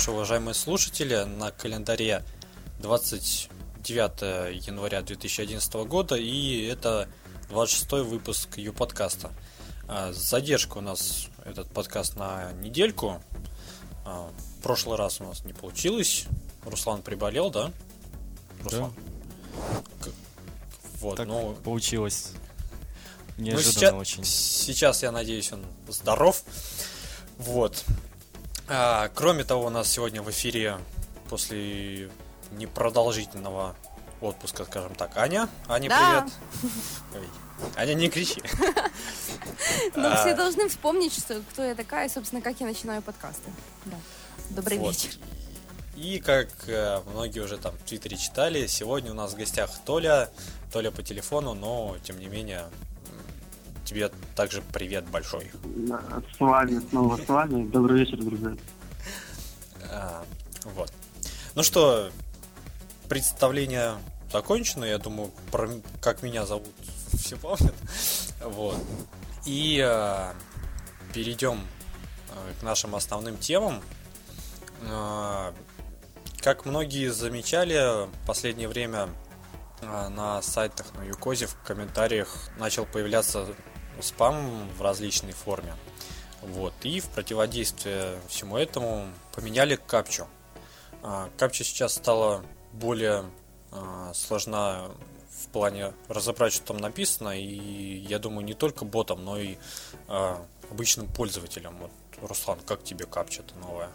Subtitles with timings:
[0.00, 1.24] Наши уважаемые слушатели.
[1.24, 2.24] На календаре
[2.78, 7.06] 29 января 2011 года, и это
[7.50, 9.30] 26 выпуск Ю подкаста.
[10.12, 13.20] Задержка у нас этот подкаст на недельку.
[14.06, 16.24] А, в прошлый раз у нас не получилось.
[16.64, 17.70] Руслан приболел, да?
[18.64, 18.94] Руслан?
[20.02, 20.10] Да.
[21.00, 22.30] Вот, так ну, получилось.
[23.36, 24.24] Ну, Неожиданно ну, сейчас, очень.
[24.24, 26.42] Сейчас, я надеюсь, он здоров.
[27.36, 27.84] Вот.
[28.72, 30.78] А, кроме того, у нас сегодня в эфире
[31.28, 32.08] после
[32.52, 33.74] непродолжительного
[34.20, 35.48] отпуска, скажем так, Аня.
[35.66, 36.22] Аня, да.
[36.22, 36.70] привет.
[37.14, 37.28] Ой.
[37.76, 38.40] Аня, не кричи.
[39.96, 43.50] Но все должны вспомнить, что кто я такая, и, собственно, как я начинаю подкасты.
[43.86, 43.96] Да.
[44.50, 44.94] Добрый Вот.
[44.94, 45.18] вечер.
[45.96, 50.30] И как э, многие уже там в Твиттере читали, сегодня у нас в гостях Толя.
[50.72, 52.66] Толя по телефону, но тем не менее
[53.90, 55.50] тебе также привет большой.
[56.36, 57.66] С вами, снова с вами.
[57.66, 58.56] Добрый вечер, друзья.
[59.90, 60.24] А,
[60.62, 60.92] вот.
[61.56, 62.10] Ну что,
[63.08, 63.94] представление
[64.32, 64.84] закончено.
[64.84, 65.68] Я думаю, про
[66.00, 66.72] как меня зовут,
[67.18, 67.74] все помнят.
[68.44, 68.78] Вот.
[69.44, 70.32] И э,
[71.12, 71.58] перейдем
[72.28, 73.82] э, к нашим основным темам.
[74.82, 75.50] Э,
[76.40, 79.08] как многие замечали, в последнее время
[79.82, 83.46] на сайтах на Юкозе в комментариях начал появляться
[84.02, 85.74] спам в различной форме.
[86.42, 86.72] Вот.
[86.82, 90.26] И в противодействие всему этому поменяли капчу.
[91.02, 93.24] А, Капча сейчас стала более
[93.72, 94.90] а, сложна
[95.30, 99.56] в плане разобрать, что там написано, и я думаю, не только ботам, но и
[100.08, 101.76] а, обычным пользователям.
[101.78, 101.90] Вот,
[102.22, 103.90] Руслан, как тебе капча-то новая?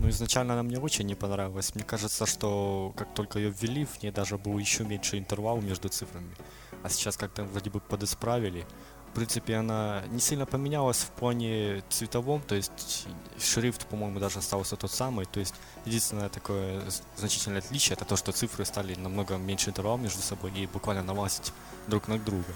[0.00, 1.74] Ну, изначально она мне очень не понравилась.
[1.74, 5.88] Мне кажется, что как только ее ввели, в ней даже был еще меньше интервал между
[5.88, 6.34] цифрами.
[6.82, 8.66] А сейчас как-то вроде бы подисправили.
[9.10, 13.06] В принципе, она не сильно поменялась в плане цветовом, то есть
[13.38, 15.24] шрифт, по-моему, даже остался тот самый.
[15.24, 15.54] То есть
[15.84, 16.82] единственное такое
[17.16, 21.52] значительное отличие это то, что цифры стали намного меньше интервал между собой и буквально налазить
[21.86, 22.52] друг на друга.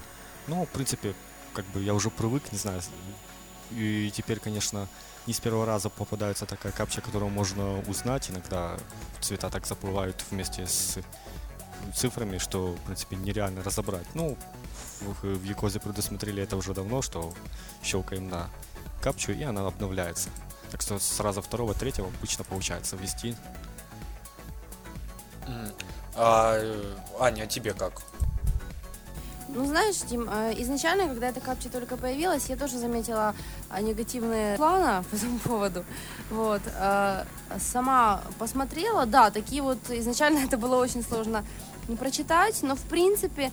[0.47, 1.13] Ну, в принципе,
[1.53, 2.81] как бы я уже привык, не знаю.
[3.71, 4.89] И теперь, конечно,
[5.29, 8.31] не с первого раза попадается такая капча, которую можно узнать.
[8.31, 8.77] Иногда
[9.21, 10.97] цвета так заплывают вместе с
[11.93, 14.07] цифрами, что, в принципе, нереально разобрать.
[14.15, 14.35] Ну,
[15.01, 17.31] в, Якозе предусмотрели это уже давно, что
[17.83, 18.49] щелкаем на
[19.03, 20.29] капчу, и она обновляется.
[20.71, 23.35] Так что сразу второго, третьего обычно получается ввести.
[26.15, 28.01] А, э, Аня, а тебе как?
[29.55, 33.33] Ну, знаешь, Дим, э, изначально, когда эта капча только появилась, я тоже заметила
[33.69, 35.85] а, негативные планы по этому поводу.
[36.29, 36.61] Вот.
[36.65, 37.23] э,
[37.59, 41.43] Сама посмотрела, да, такие вот, изначально это было очень сложно
[41.87, 43.51] не прочитать, но, в принципе,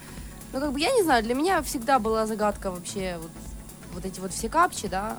[0.52, 3.30] ну, как бы, я не знаю, для меня всегда была загадка вообще вот,
[3.94, 5.16] вот эти вот все капчи, да,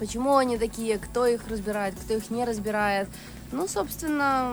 [0.00, 3.08] почему они такие, кто их разбирает, кто их не разбирает.
[3.52, 4.52] Ну, собственно,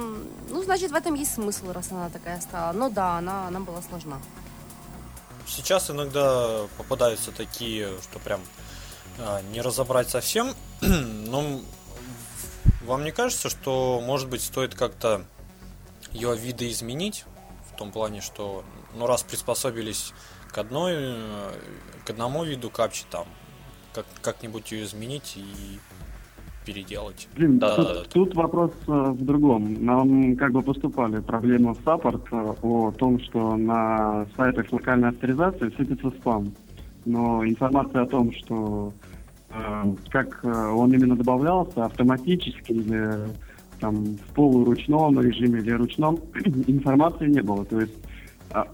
[0.49, 2.71] ну, значит, в этом есть смысл, раз она такая стала.
[2.71, 4.19] Ну да, она, она была сложна.
[5.47, 8.41] Сейчас иногда попадаются такие, что прям
[9.19, 10.53] а, не разобрать совсем.
[10.81, 11.61] Но
[12.83, 15.25] вам не кажется, что, может быть, стоит как-то
[16.11, 17.25] ее видоизменить?
[17.73, 18.63] В том плане, что,
[18.93, 20.13] ну, раз приспособились
[20.51, 21.59] к одной, э,
[22.05, 23.27] к одному виду капчи, там,
[23.93, 25.79] как, как-нибудь ее изменить и
[26.65, 27.27] переделать.
[27.35, 28.03] Блин, Да, тут, да, да.
[28.11, 29.85] тут вопрос э, в другом.
[29.85, 35.09] Нам как бы поступали проблемы в саппорт э, о том, что на сайтах с локальной
[35.09, 36.53] авторизации сыпется спам.
[37.05, 38.93] Но информация о том, что
[39.49, 43.11] э, как э, он именно добавлялся автоматически или
[43.79, 46.19] там в полуручном режиме или ручном,
[46.67, 47.65] информации не было.
[47.65, 47.95] То есть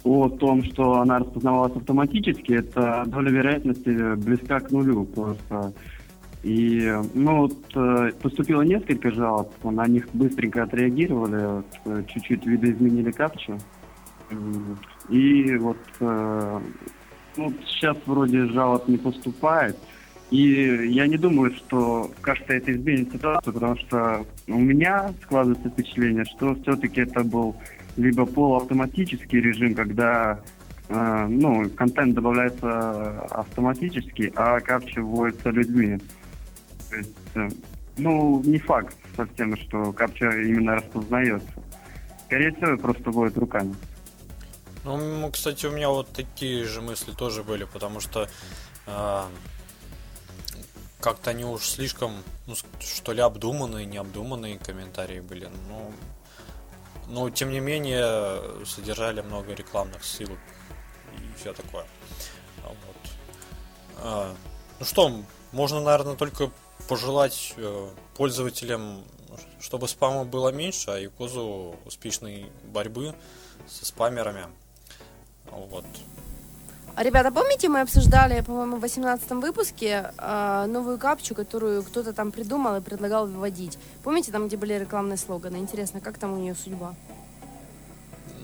[0.04, 5.74] о том, что она распознавалась автоматически, это доля вероятности близка к нулю просто.
[6.44, 13.60] И, ну, вот, э, поступило несколько жалоб, на них быстренько отреагировали, э, чуть-чуть видоизменили капчу.
[15.10, 16.60] И вот, э,
[17.38, 19.78] ну, сейчас вроде жалоб не поступает.
[20.32, 26.24] И я не думаю, что как-то это изменит ситуацию, потому что у меня складывается впечатление,
[26.26, 27.56] что все-таки это был
[27.98, 30.40] либо полуавтоматический режим, когда
[30.88, 36.00] э, ну, контент добавляется автоматически, а капча вводится людьми.
[36.92, 37.50] То есть, э,
[37.98, 41.52] ну, не факт совсем, что капча именно распознается.
[42.26, 43.76] Скорее всего, просто вводит руками.
[44.84, 48.28] Ну, кстати, у меня вот такие же мысли тоже были, потому что
[48.88, 49.30] а,
[51.00, 52.12] как-то они уж слишком,
[52.48, 55.50] ну, что ли, обдуманные, необдуманные комментарии были.
[55.70, 55.94] Ну,
[57.08, 60.40] но, тем не менее, содержали много рекламных ссылок
[61.18, 61.86] и все такое.
[62.64, 63.12] Вот.
[63.98, 64.36] А,
[64.80, 66.50] ну что, можно, наверное, только
[66.88, 69.04] пожелать э, пользователям,
[69.60, 73.16] чтобы спама было меньше, а Якозу успешной борьбы
[73.68, 74.46] со спамерами.
[75.50, 75.86] Вот.
[76.96, 82.32] А, ребята, помните, мы обсуждали, по-моему, в 18 выпуске э, новую капчу, которую кто-то там
[82.32, 83.78] придумал и предлагал вводить.
[84.04, 85.58] Помните, там, где были рекламные слоганы?
[85.58, 86.96] Интересно, как там у нее судьба?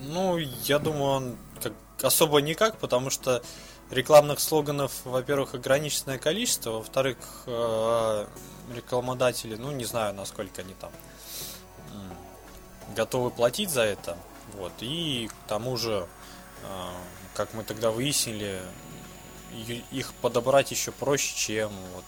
[0.05, 3.43] Ну, я думаю, он как, особо никак, потому что
[3.91, 8.25] рекламных слоганов, во-первых, ограниченное количество, во-вторых, э,
[8.75, 10.91] рекламодатели, ну, не знаю, насколько они там
[12.95, 14.17] готовы платить за это.
[14.53, 14.71] Вот.
[14.79, 16.07] И к тому же
[16.63, 16.89] э,
[17.37, 18.59] как мы тогда выяснили,
[19.91, 22.03] их подобрать еще проще, чем вот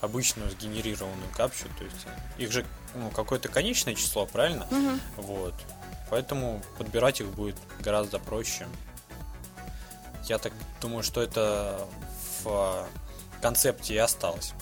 [0.00, 1.66] обычную сгенерированную капчу.
[1.76, 2.06] То есть
[2.38, 2.64] их же
[2.94, 4.66] ну, какое-то конечное число, правильно?
[4.70, 5.22] Угу.
[5.22, 5.54] Вот.
[6.10, 8.68] Поэтому подбирать их будет гораздо проще.
[10.28, 11.86] Я так думаю, что это
[12.42, 12.86] в
[13.40, 14.52] концепте и осталось.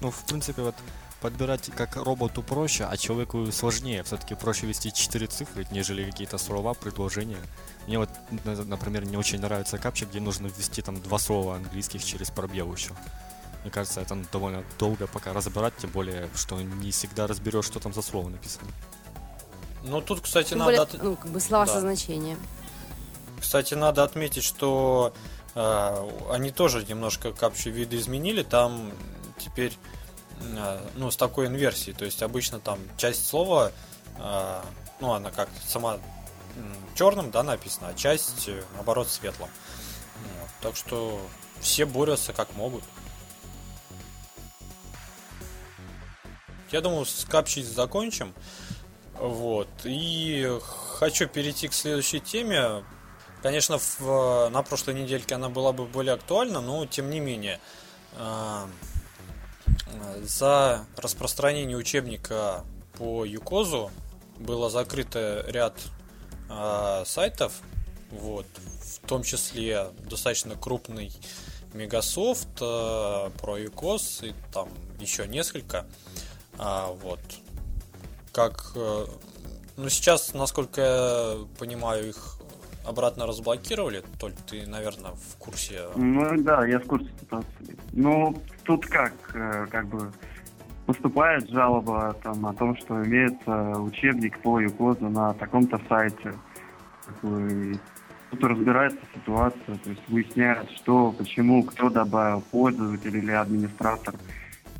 [0.00, 0.74] Ну, в принципе, вот
[1.20, 4.02] подбирать как роботу проще, а человеку сложнее.
[4.02, 7.38] Все-таки проще вести 4 цифры, нежели какие-то слова, предложения.
[7.86, 8.08] Мне вот,
[8.44, 12.90] например, не очень нравится капча, где нужно ввести там два слова английских через пробел еще.
[13.62, 17.94] Мне кажется, это довольно долго пока разбирать, тем более, что не всегда разберешь, что там
[17.94, 18.66] за слово написано.
[19.84, 20.86] Ну, тут, кстати, Тем надо...
[20.86, 21.72] более, ну, как бы слова Да.
[21.74, 22.38] со значением.
[23.42, 25.12] Кстати, надо отметить, что
[25.56, 28.44] э, они тоже немножко капчу видоизменили.
[28.44, 28.92] Там
[29.36, 29.76] теперь,
[30.40, 31.94] э, ну, с такой инверсией.
[31.94, 33.72] То есть обычно там часть слова,
[34.16, 34.62] э,
[35.00, 35.98] ну, она как сама
[36.94, 39.50] черным, да, написана, а часть, э, наоборот, светлым.
[40.38, 40.50] Вот.
[40.60, 41.20] Так что
[41.60, 42.84] все борются как могут.
[46.70, 48.34] Я думаю, с капчей закончим.
[49.14, 49.68] Вот.
[49.82, 50.48] И
[50.96, 52.84] хочу перейти к следующей теме.
[53.42, 57.58] Конечно, в, на прошлой недельке она была бы более актуальна, но тем не менее.
[58.16, 58.66] э,
[60.22, 62.64] За распространение учебника
[62.98, 63.90] по Юкозу
[64.38, 65.74] было закрыто ряд
[66.50, 67.52] э, сайтов,
[68.10, 68.46] вот,
[68.80, 71.12] в том числе достаточно крупный
[71.72, 74.68] Мегасофт э, Юкоз и там
[75.00, 75.86] еще несколько.
[76.58, 77.20] А, вот.
[78.30, 78.72] Как.
[78.76, 79.06] э,
[79.76, 82.38] Ну, сейчас, насколько я понимаю, их
[82.84, 84.02] обратно разблокировали.
[84.18, 85.82] Толь, ты, наверное, в курсе.
[85.96, 87.76] Ну да, я в курсе ситуации.
[87.92, 90.12] Ну, тут как, э, как бы
[90.86, 96.34] поступает жалоба там о том, что имеется учебник по Юкозу на таком-то сайте.
[97.20, 104.14] Тут разбирается ситуация, то есть выясняет, что, почему, кто добавил, пользователь или администратор.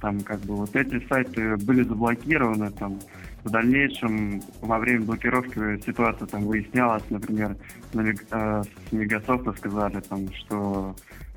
[0.00, 2.98] Там как бы вот эти сайты были заблокированы, там
[3.44, 7.56] в дальнейшем во время блокировки ситуация там выяснялась, например,
[7.92, 10.94] на э, с Мегасофта сказали там, что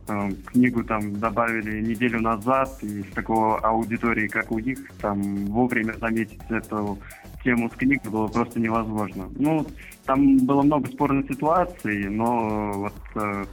[0.07, 5.93] э, книгу там добавили неделю назад, и с такого аудитории, как у них, там вовремя
[5.93, 6.99] заметить эту
[7.43, 9.29] тему с книгой было просто невозможно.
[9.37, 9.65] Ну,
[10.05, 13.45] там было много спорных ситуаций, но вот э,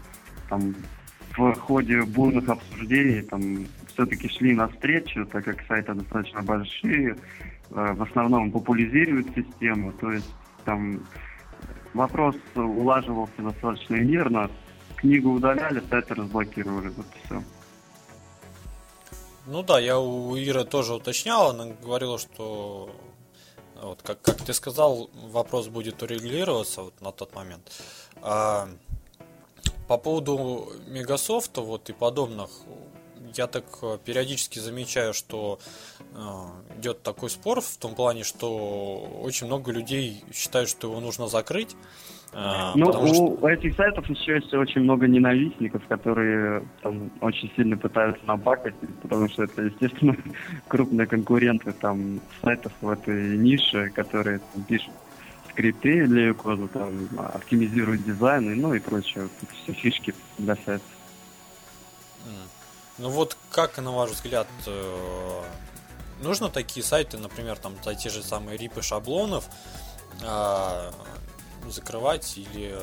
[0.49, 0.75] там
[1.37, 7.17] в ходе бурных обсуждений там все-таки шли навстречу, так как сайты достаточно большие,
[7.73, 10.29] в основном популяризируют систему, то есть
[10.65, 11.07] там
[11.95, 14.51] вопрос улаживался достаточно мирно,
[14.97, 17.43] книгу удаляли, сайты разблокировали, вот все.
[19.47, 22.91] Ну да, я у Иры тоже уточнял, она говорила, что
[23.83, 27.73] вот как, как ты сказал, вопрос будет урегулироваться вот на тот момент.
[28.21, 28.69] А,
[29.89, 32.51] по поводу Мегасофта вот и подобных,
[33.39, 35.59] я так э, периодически замечаю, что
[36.15, 41.29] э, идет такой спор в том плане, что очень много людей считают, что его нужно
[41.29, 41.77] закрыть.
[42.33, 43.07] э, Ну, у
[43.39, 49.29] что- этих сайтов еще есть очень много ненавистников, которые там очень сильно пытаются набакать, потому
[49.29, 50.17] что это, естественно,
[50.69, 54.93] крупные конкуренты там сайтов в этой нише, которые там, пишут
[55.51, 59.29] скрипты для кода, там, оптимизируют дизайн, и, ну и прочее,
[59.65, 60.81] все фишки для сайта.
[63.03, 65.43] Ну вот как, на ваш взгляд, э,
[66.23, 69.49] нужно такие сайты, например, там те же самые рипы шаблонов
[70.25, 70.93] а,
[71.69, 72.77] закрывать или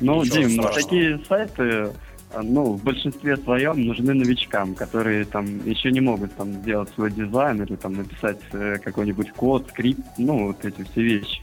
[0.00, 0.82] Ну, ничего Дим, страшного?
[0.82, 1.92] такие сайты,
[2.32, 7.12] а, ну, в большинстве своем нужны новичкам, которые там еще не могут там сделать свой
[7.12, 11.40] дизайн или там написать э, какой-нибудь код, скрипт, ну, вот эти все вещи.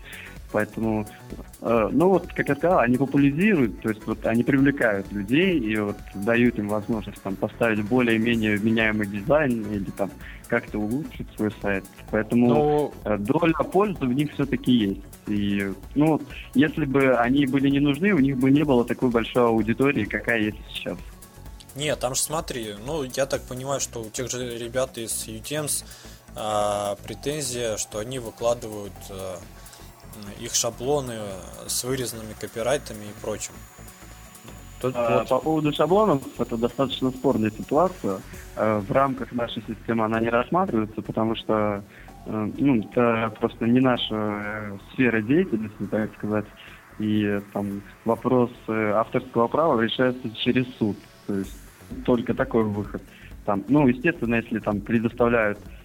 [0.54, 1.06] Поэтому,
[1.62, 5.76] э, ну вот, как я сказал, они популяризируют, то есть вот они привлекают людей и
[5.78, 10.12] вот дают им возможность там поставить более-менее вменяемый дизайн или там
[10.48, 11.84] как-то улучшить свой сайт.
[12.12, 15.02] Поэтому Ну, Э, доля пользы в них все-таки есть.
[15.28, 16.22] И, ну,
[16.54, 20.40] если бы они были не нужны, у них бы не было такой большой аудитории, какая
[20.40, 20.98] есть сейчас.
[21.76, 25.84] Нет, там же смотри, ну я так понимаю, что у тех же ребят из UTEMS
[26.36, 29.40] а, претензия, что они выкладывают а,
[30.40, 31.14] их шаблоны
[31.68, 33.54] с вырезанными копирайтами и прочим.
[34.82, 35.30] Тут а, вот...
[35.30, 38.20] По поводу шаблонов, это достаточно спорная ситуация.
[38.56, 41.84] В рамках нашей системы она не рассматривается, потому что
[42.26, 46.46] э, ну, это просто не наша э, сфера деятельности, так сказать.
[47.00, 50.98] И там вопрос э, авторского права решается через суд.
[51.28, 51.58] То есть
[52.06, 53.02] только такой выход.
[53.46, 55.83] Там, ну, естественно, если там предоставляют э,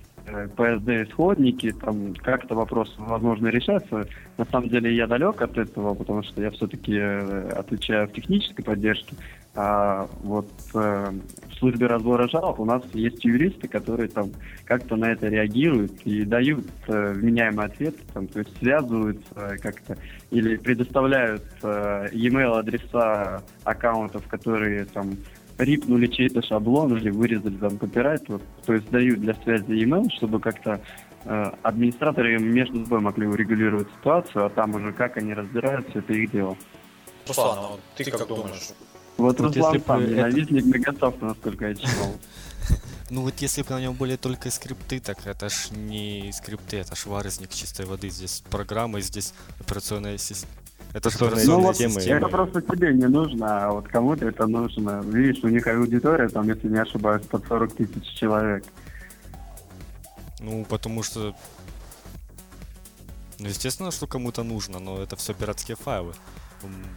[0.56, 4.06] PSD-исходники, там как-то вопрос, возможно, решается.
[4.36, 8.64] На самом деле я далек от этого, потому что я все-таки э, отвечаю в технической
[8.64, 9.14] поддержке.
[9.54, 11.12] А вот э,
[11.48, 14.30] в службе разбора жалоб у нас есть юристы, которые там
[14.64, 19.96] как-то на это реагируют и дают э, вменяемый ответ, там, то есть связываются э, как-то
[20.30, 25.16] или предоставляют э, e-mail адреса аккаунтов, которые там
[25.58, 30.40] рипнули чей-то шаблон или вырезали там копирайт, вот, то есть дают для связи email, чтобы
[30.40, 30.80] как-то
[31.24, 36.30] э, администраторы между собой могли урегулировать ситуацию, а там уже как они разбираются, это их
[36.30, 36.56] дело.
[37.26, 38.70] Руслан, а вот ты, ты как, как думаешь?
[39.16, 40.10] Вот, вот Руслан сам это...
[40.10, 42.14] ненавистник Мегасофта, насколько я читал.
[43.10, 46.94] Ну вот если бы на нем были только скрипты, так это ж не скрипты, это
[46.94, 48.10] ж варезник чистой воды.
[48.10, 50.52] Здесь программы, здесь операционная система
[50.98, 52.00] это же ну, вот темы.
[52.00, 55.00] Это просто тебе не нужно, а вот кому-то это нужно.
[55.00, 58.64] Видишь, у них аудитория, там, если не ошибаюсь, под 40 тысяч человек.
[60.40, 61.34] Ну, потому что...
[63.38, 66.14] Ну, естественно, что кому-то нужно, но это все пиратские файлы.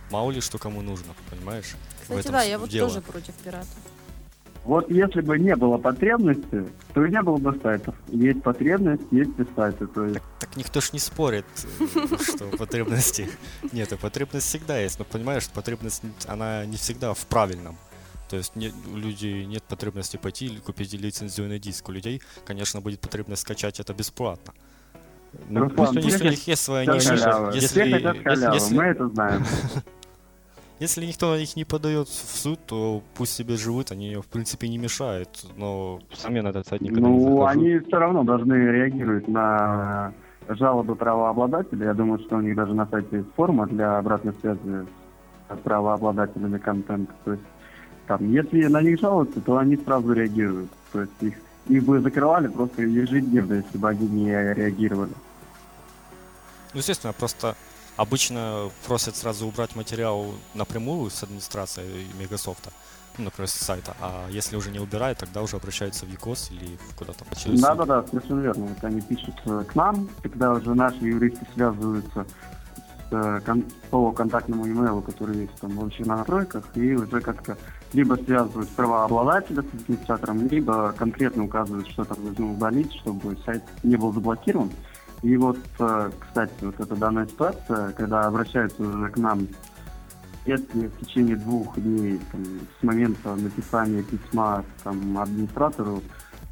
[0.10, 1.76] Мало ли, что кому нужно, понимаешь?
[2.02, 2.90] Кстати, да, я вот дело.
[2.90, 3.70] тоже против пиратов.
[4.64, 7.96] Вот если бы не было потребности, то и не было бы сайтов.
[8.08, 9.88] Есть потребность, есть и сайты.
[9.88, 10.16] То есть...
[10.16, 11.46] так, так никто ж не спорит,
[12.22, 13.28] что потребности
[13.72, 15.00] нет, потребность всегда есть.
[15.00, 17.76] Но понимаешь, потребность, она не всегда в правильном.
[18.30, 21.90] То есть нет, у людей нет потребности пойти или купить лицензионный диск.
[21.90, 24.54] У людей, конечно, будет потребность скачать это бесплатно.
[25.50, 27.14] Ну, Руслан, пусть у них есть своя ниша.
[27.54, 29.44] Если, если, если, мы это знаем.
[30.82, 34.68] Если никто на них не подает в суд, то пусть себе живут, они в принципе
[34.68, 37.46] не мешают, но сами на этот сайт никогда ну, не захожу.
[37.46, 40.12] они все равно должны реагировать на
[40.50, 41.86] жалобы правообладателя.
[41.86, 44.88] Я думаю, что у них даже на сайте есть форма для обратной связи
[45.52, 47.14] с правообладателями контента.
[47.26, 47.44] То есть,
[48.08, 50.72] там, если на них жалуются, то они сразу реагируют.
[50.94, 51.36] То есть их,
[51.68, 55.14] их бы закрывали просто ежедневно, если бы они не реагировали.
[56.74, 57.56] Ну, естественно, просто
[57.98, 62.72] Обычно просят сразу убрать материал напрямую с администрацией Мегасофта,
[63.18, 66.78] ну, например, с сайта, а если уже не убирают, тогда уже обращаются в ЕКОС или
[66.98, 68.66] куда-то через Да, да, да, совершенно верно.
[68.68, 72.26] Вот они пишут к нам, когда уже наши юристы связываются
[73.10, 77.58] с, э, кон- по контактному имейлу, который есть там вообще на настройках, и уже как-то
[77.92, 83.98] либо связывают правообладателя с администратором, либо конкретно указывают, что там нужно удалить, чтобы сайт не
[83.98, 84.72] был заблокирован.
[85.24, 89.48] И вот, э, кстати, вот эта данная ситуация, когда обращаются уже к нам,
[90.46, 92.44] если в течение двух дней там,
[92.80, 96.02] с момента написания письма там, администратору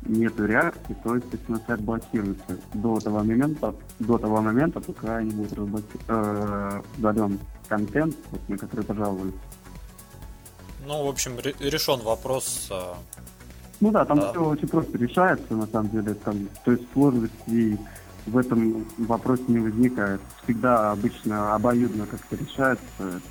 [0.03, 5.53] нет реакции, то, естественно, сайт блокируется до того момента, до того момента, пока не будет
[5.53, 5.99] разблоки...
[6.07, 9.33] э, удален контент, вот, на который пожаловались.
[10.88, 12.67] Ну, в общем, решен вопрос.
[12.71, 12.93] Э,
[13.79, 14.31] ну да, там да.
[14.31, 16.13] все очень просто решается, на самом деле.
[16.13, 17.77] Там, то есть сложности
[18.25, 20.21] в этом вопросе не возникает.
[20.43, 23.21] Всегда обычно обоюдно как-то решается.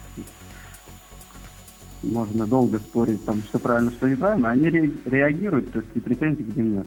[2.03, 4.51] Можно долго спорить, там, что правильно, что неправильно.
[4.51, 6.87] Они ре- реагируют, то есть и претензий к ним нет.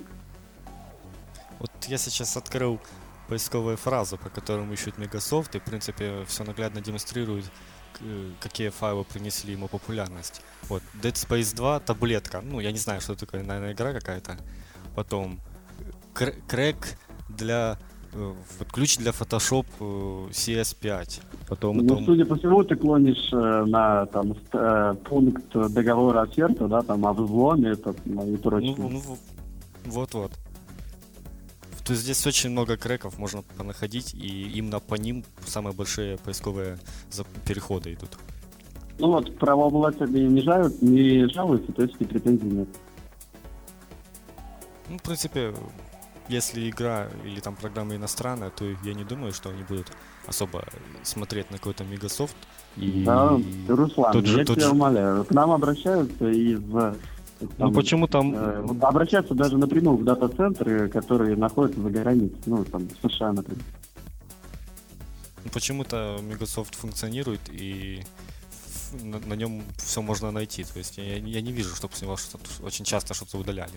[1.59, 2.79] Вот я сейчас открыл
[3.27, 7.45] поисковую фразу, по которым ищут Microsoft, и, в принципе, все наглядно демонстрирует,
[8.39, 10.41] какие файлы принесли ему популярность.
[10.69, 12.41] Вот, Dead Space 2, таблетка.
[12.41, 14.37] Ну, я не знаю, что такое, наверное, игра какая-то.
[14.95, 15.39] Потом,
[16.13, 16.97] крэк
[17.29, 17.77] для
[18.13, 21.21] вот ключ для Photoshop э, CS5.
[21.47, 22.05] Потом, ну, потом...
[22.05, 27.13] судя по всему, ты клонишь э, на там, э, пункт договора оферта, да, там, о
[27.13, 28.75] взломе это, и прочее.
[28.77, 29.17] Ну, ну,
[29.85, 30.31] вот-вот.
[31.85, 36.77] То есть здесь очень много креков можно понаходить, и именно по ним самые большие поисковые
[37.45, 38.11] переходы идут.
[38.99, 42.67] Ну вот, правообладатели не, жалуют, не жалуются, то есть и претензий нет.
[44.89, 45.53] Ну, в принципе,
[46.29, 49.91] если игра или там программа иностранная, то я не думаю, что они будут
[50.27, 50.63] особо
[51.03, 52.35] смотреть на какой-то Мегасофт.
[52.77, 53.37] И да,
[53.67, 54.73] Руслан, тот же, я тот тебя же...
[54.73, 56.61] умоляю, к нам обращаются из
[57.57, 58.35] там, ну почему там...
[58.35, 63.63] Э, обращаются даже напрямую в дата-центры, которые находятся за границей, ну там в США, например.
[65.43, 68.03] Ну, почему-то Microsoft функционирует и
[69.03, 70.63] на, на нем все можно найти.
[70.63, 73.71] То есть я, я не вижу, чтобы с него что очень часто что-то удаляли.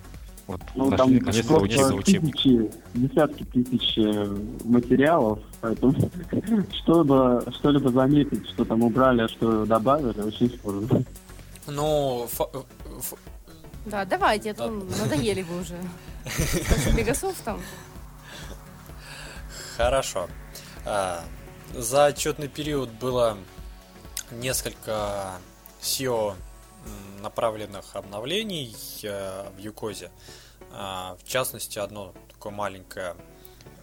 [0.47, 5.94] Вот Ну, нашли там у просто тысячи, десятки тысяч э, материалов, поэтому
[6.83, 11.02] что-либо, что-либо заметить, что там убрали, а что добавили, очень сложно.
[11.66, 12.50] Ну, фа-
[12.99, 13.14] ф-
[13.87, 15.78] Да, давайте, а то надоели вы уже.
[16.26, 17.59] С Мегасофтом.
[19.76, 20.28] Хорошо.
[20.85, 21.25] А,
[21.75, 23.37] За отчетный период было
[24.34, 25.32] несколько
[25.80, 26.34] SEO
[27.20, 30.10] направленных обновлений э, в Юкозе.
[30.70, 33.16] А, В частности, одно такое маленькое.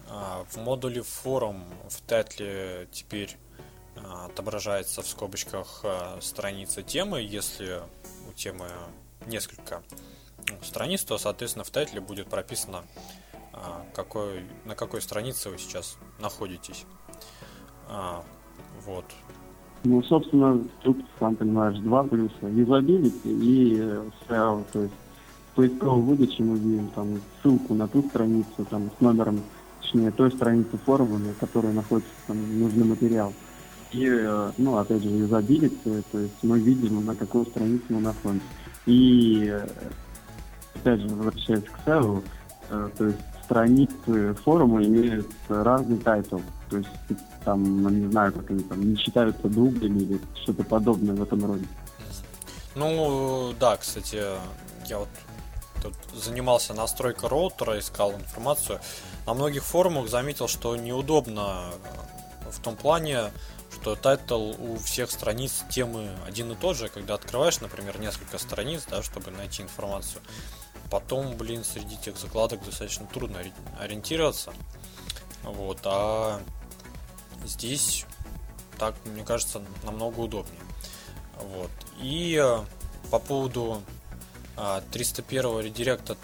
[0.08, 3.36] А, В модуле форум в Тетле теперь
[3.94, 5.84] отображается в скобочках
[6.20, 7.20] страница темы.
[7.20, 7.82] Если
[8.28, 8.68] у темы
[9.26, 9.82] несколько
[10.48, 12.84] ну, страниц, то, соответственно, в тайтле будет прописано
[13.94, 16.84] какой, на какой странице вы сейчас находитесь.
[18.80, 19.04] Вот.
[19.84, 22.46] Ну, собственно, тут, сам понимаешь, два плюса.
[22.46, 24.94] Юзабилити и э, SEO, то есть
[25.52, 29.40] в поисковой выдаче мы видим там ссылку на ту страницу, там с номером,
[29.80, 33.32] точнее, той страницы форума, на которой находится там нужный материал.
[33.90, 38.46] И, э, ну, опять же, юзабилити, то есть мы видим, на какой странице мы находимся.
[38.86, 39.66] И, э,
[40.76, 42.22] опять же, возвращаясь к SEO,
[42.68, 46.38] то есть страницы форума имеют разный title.
[46.80, 51.14] То есть там, ну, не знаю, как они там, не считаются дублями или что-то подобное
[51.14, 51.66] в этом роде.
[52.74, 54.22] Ну, да, кстати,
[54.86, 55.08] я вот
[55.82, 58.80] тут занимался настройкой роутера, искал информацию.
[59.26, 61.64] На многих форумах заметил, что неудобно
[62.46, 63.30] э, в том плане,
[63.72, 68.84] что title у всех страниц темы один и тот же, когда открываешь, например, несколько страниц,
[68.88, 70.22] да, чтобы найти информацию.
[70.90, 74.52] Потом, блин, среди тех закладок достаточно трудно ори- ориентироваться.
[75.42, 76.40] Вот, а
[77.44, 78.04] здесь
[78.78, 80.60] так, мне кажется, намного удобнее.
[81.36, 81.70] Вот.
[82.00, 82.64] И э,
[83.10, 83.82] по поводу
[84.56, 86.16] а, 301 редиректа,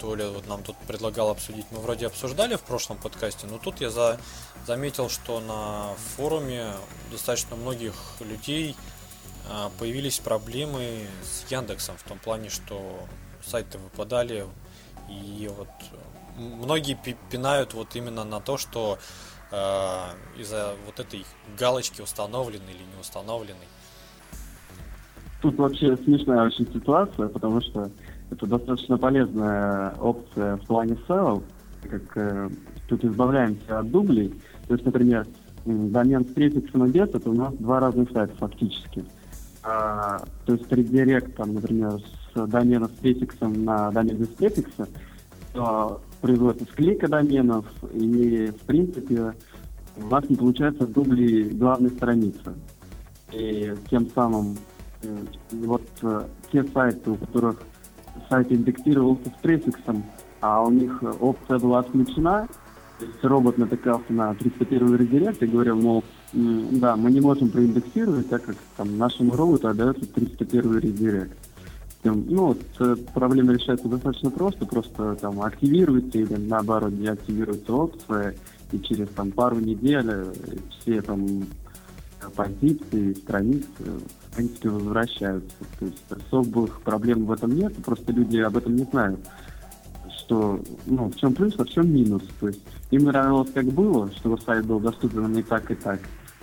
[0.00, 3.80] то ли вот нам тут предлагал обсудить, мы вроде обсуждали в прошлом подкасте, но тут
[3.80, 4.18] я за,
[4.66, 6.72] заметил, что на форуме
[7.10, 8.76] достаточно многих людей
[9.48, 13.00] а, появились проблемы с Яндексом в том плане, что
[13.44, 14.46] сайты выпадали
[15.08, 18.98] и вот э, многие пи- пинают вот именно на то, что
[19.50, 21.24] э, из-за вот этой
[21.58, 23.68] галочки установленной или не установленной.
[25.42, 27.90] Тут вообще смешная очень ситуация, потому что
[28.30, 31.42] это достаточно полезная опция в плане SEO,
[31.88, 32.50] как э,
[32.88, 34.34] тут избавляемся от дублей.
[34.68, 35.26] То есть, например,
[35.64, 39.04] домен с префиксом и это у нас два разных сайта фактически.
[39.62, 42.00] А, то есть редирект, там, например,
[42.34, 44.88] с домена с префиксом на домен без префикса
[45.52, 49.34] то производится склейка доменов, и в принципе
[49.96, 52.54] у нас не получается дубли главной страницы.
[53.32, 54.56] И тем самым
[55.02, 55.16] э,
[55.52, 57.62] вот э, те сайты, у которых
[58.28, 60.04] сайт индексировался с префиксом,
[60.40, 62.48] а у них опция была отключена,
[62.98, 68.28] то есть робот натыкался на 301 редирект и говорил, мол, да, мы не можем проиндексировать,
[68.28, 71.49] так как там нашему роботу отдается 301 редирект.
[72.02, 78.36] Ну, вот, э, проблема решается достаточно просто, просто там активируется или наоборот деактивируется опция,
[78.72, 80.32] и через там пару недель э,
[80.80, 81.46] все там
[82.36, 85.56] позиции, страницы, в принципе, возвращаются.
[85.78, 89.20] То есть особых проблем в этом нет, просто люди об этом не знают.
[90.18, 92.22] Что, ну, в чем плюс, а в чем минус.
[92.40, 92.60] То есть
[92.90, 96.00] им нравилось, как было, чтобы сайт был доступен и так, и так.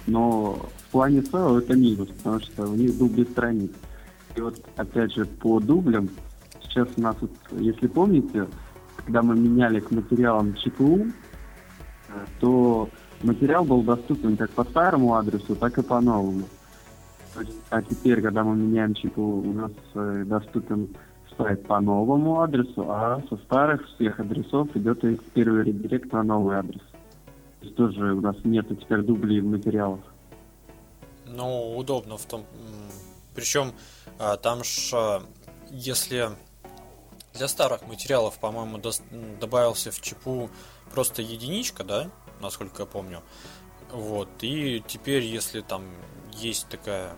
[0.08, 3.72] Но в плане SEO это минус, потому что у них дубли страниц.
[4.38, 6.10] И вот, опять же, по дублям,
[6.62, 8.48] сейчас у нас, вот, если помните,
[8.98, 11.08] когда мы меняли к материалам ЧПУ,
[12.40, 12.88] то
[13.24, 16.44] материал был доступен как по старому адресу, так и по новому.
[17.34, 20.90] То есть, а теперь, когда мы меняем ЧПУ, у нас э, доступен
[21.36, 26.58] сайт по новому адресу, а со старых всех адресов идет и первый редирект на новый
[26.58, 26.82] адрес.
[27.60, 30.00] То есть тоже у нас нету теперь дублей материалов.
[31.26, 32.44] Ну, удобно в том...
[33.38, 33.76] Причем
[34.42, 35.22] там ж,
[35.70, 36.32] если
[37.36, 38.82] для старых материалов, по-моему,
[39.40, 40.50] добавился в чипу
[40.92, 42.10] просто единичка, да,
[42.42, 43.22] насколько я помню.
[43.92, 44.28] Вот.
[44.42, 45.84] И теперь, если там
[46.34, 47.14] есть такая,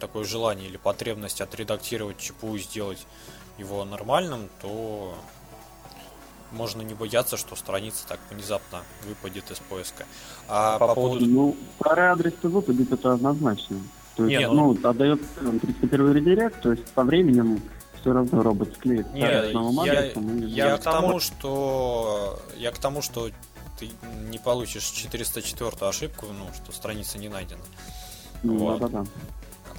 [0.00, 3.06] такое желание или потребность отредактировать чипу и сделать
[3.56, 5.14] его нормальным, то
[6.50, 10.04] можно не бояться, что страница так внезапно выпадет из поиска.
[10.48, 11.24] А по, поводу...
[11.26, 13.76] Ну, старый адрес выпадет, это однозначно.
[14.16, 17.62] То есть, Не, ну, отдает 31 редирект, то есть со временем
[18.00, 20.38] все равно робот склеит Не, старый с новым я, адресом.
[20.38, 23.30] и- я к тому, что я к тому, что
[23.78, 23.90] ты
[24.30, 27.60] не получишь 404 ошибку, ну, что страница не найдена.
[28.42, 28.80] Ну, вот.
[28.80, 29.06] да-да-да.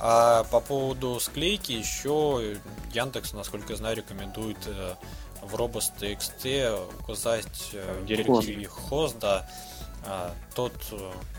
[0.04, 2.58] А по поводу склейки еще
[2.94, 4.96] Яндекс, насколько я знаю, рекомендует э,
[5.44, 9.48] в Robust.txt указать э, директиве хост, да,
[10.03, 10.95] а, тот э,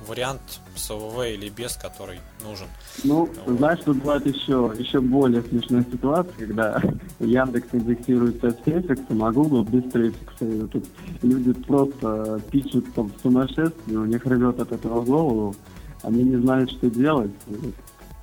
[0.06, 0.40] вариант
[0.76, 2.66] с ОВВ или без, который нужен.
[3.02, 3.58] Ну, вот.
[3.58, 6.80] знаешь, тут бывает еще, еще более смешная ситуация, когда
[7.18, 10.44] Яндекс индексируется с префиксом, а Google без префикса.
[10.44, 10.84] И тут
[11.22, 15.56] люди просто пишут там сумасшествие, у них рвет от этого голову,
[16.02, 17.32] они не знают, что делать.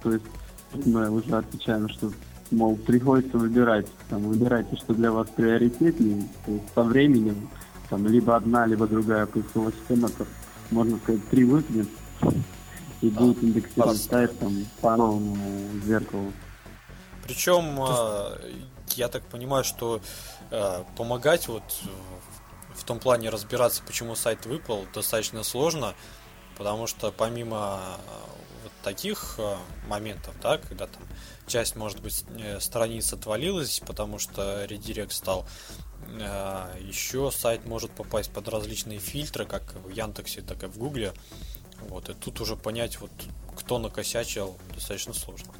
[0.01, 0.25] То есть
[0.85, 2.11] мы уже отвечаем, что
[2.51, 7.49] мол, приходится выбирать, там, выбирайте, что для вас приоритетнее, то есть со временем
[7.89, 10.25] там либо одна, либо другая поисковая система, то,
[10.71, 11.89] можно сказать, три выкинет
[13.01, 15.37] и будет индексировать сайт там по новому
[15.85, 16.31] зеркалу.
[17.23, 18.37] Причем, а,
[18.95, 20.01] я так понимаю, что
[20.51, 21.63] а, помогать вот
[22.75, 25.95] в том плане разбираться, почему сайт выпал, достаточно сложно,
[26.57, 27.99] потому что помимо а,
[28.63, 29.39] вот таких
[29.87, 31.01] моментов, да, когда там
[31.47, 35.88] часть, может быть, э, страниц отвалилась, потому что редирект стал а,
[36.79, 41.13] Еще сайт может попасть под различные фильтры, как в Яндексе, так и в Гугле.
[41.87, 43.11] Вот, и тут уже понять, вот,
[43.55, 45.53] кто накосячил, достаточно сложно.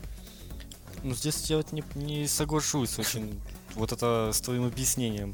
[1.04, 3.40] Ну, здесь я вот не, не соглашусь очень
[3.76, 5.34] вот это с твоим объяснением,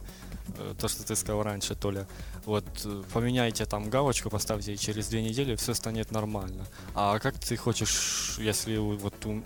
[0.57, 2.07] э, то, что ты сказал раньше, Толя.
[2.45, 6.65] Вот э, поменяйте там галочку, поставьте, и через две недели все станет нормально.
[6.93, 9.41] А как ты хочешь, если вот у,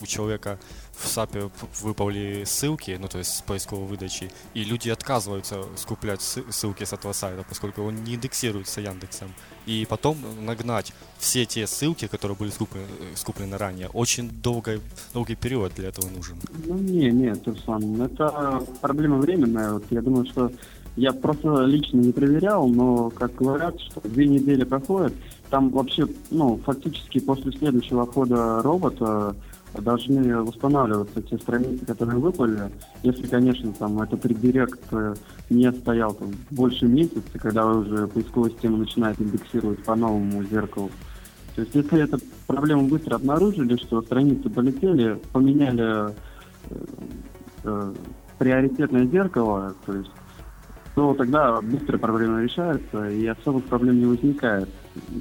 [0.00, 0.58] у человека
[0.92, 6.84] в САПе выпали ссылки, ну то есть с поисковой выдачи, и люди отказываются скуплять ссылки
[6.84, 9.32] с этого сайта, поскольку он не индексируется Яндексом,
[9.64, 14.80] и потом нагнать все те ссылки, которые были скуплены, э, скуплены ранее, очень долгий,
[15.14, 16.36] долгий период для этого нужен.
[16.66, 19.72] Ну не, нет, Руслан, это проблема временная.
[19.72, 20.50] Вот я думаю, что
[20.96, 25.12] я просто лично не проверял, но, как говорят, что две недели проходят,
[25.50, 29.34] там вообще, ну, фактически после следующего хода робота
[29.74, 32.70] должны восстанавливаться те страницы, которые выпали.
[33.02, 35.14] Если, конечно, там этот редирект э,
[35.48, 40.90] не стоял там больше месяца, когда уже поисковая система начинает индексировать по новому зеркалу.
[41.54, 46.14] То есть, если эту проблему быстро обнаружили, что страницы полетели, поменяли
[46.70, 46.84] э,
[47.64, 47.94] э,
[48.38, 50.10] приоритетное зеркало, то есть
[50.94, 54.68] то тогда быстро проблема решается и особых проблем не возникает.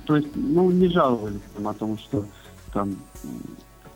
[0.06, 2.26] То есть, ну, не жаловались там о том, что
[2.74, 2.96] там,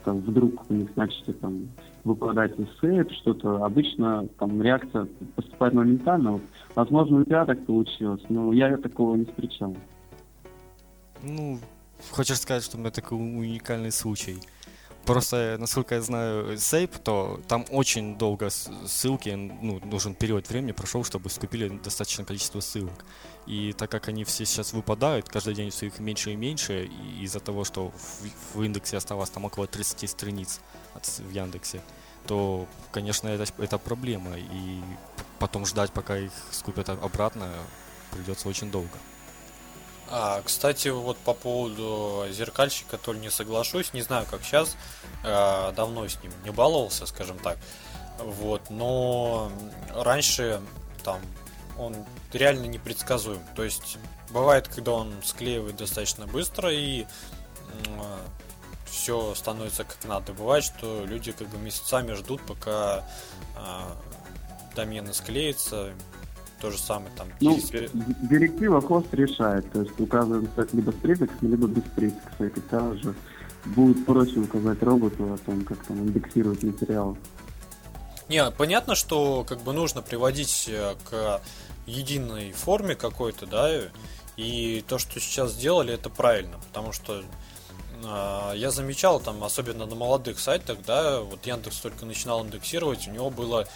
[0.04, 1.68] там вдруг у них начали там
[2.04, 3.64] выпадать сейф, что-то.
[3.64, 6.32] Обычно там реакция поступает моментально.
[6.32, 6.42] Вот,
[6.74, 9.76] возможно, у тебя так получилось, но я такого не встречал.
[11.22, 11.58] Ну,
[12.10, 14.38] хочешь сказать, что у меня такой уникальный случай?
[15.06, 21.04] Просто, насколько я знаю, Сейп, то там очень долго ссылки, ну, нужен период времени прошел,
[21.04, 23.04] чтобы скупили достаточное количество ссылок.
[23.46, 27.22] И так как они все сейчас выпадают, каждый день все их меньше и меньше, и
[27.22, 30.60] из-за того, что в, в индексе осталось там около 30 страниц
[30.92, 31.80] от, в Яндексе,
[32.26, 34.36] то, конечно, это, это проблема.
[34.36, 34.80] И
[35.38, 37.48] потом ждать, пока их скупят обратно,
[38.10, 38.98] придется очень долго.
[40.08, 44.76] А, кстати, вот по поводу зеркальщика, то ли не соглашусь, не знаю, как сейчас,
[45.24, 47.58] а, давно с ним не баловался, скажем так.
[48.18, 49.50] Вот, но
[49.94, 50.60] раньше
[51.04, 51.20] там
[51.78, 51.94] он
[52.32, 53.40] реально непредсказуем.
[53.54, 53.98] То есть
[54.30, 57.06] бывает, когда он склеивает достаточно быстро и
[58.90, 60.32] все становится как надо.
[60.32, 63.04] Бывает, что люди как бы месяцами ждут, пока
[63.56, 63.96] а,
[64.74, 65.92] домены склеятся,
[66.60, 67.28] то же самое там.
[67.40, 67.90] Ну, через...
[68.30, 73.14] директива хост решает, то есть указываем либо с префиксом, либо без префикса, и тогда уже
[73.66, 77.16] будет проще указать роботу о том, как там индексировать материал.
[78.28, 81.40] Не, понятно, что как бы нужно приводить э, к
[81.86, 83.70] единой форме какой-то, да,
[84.36, 89.94] и то, что сейчас сделали, это правильно, потому что э, я замечал там, особенно на
[89.94, 93.68] молодых сайтах, да, вот Яндекс только начинал индексировать, у него было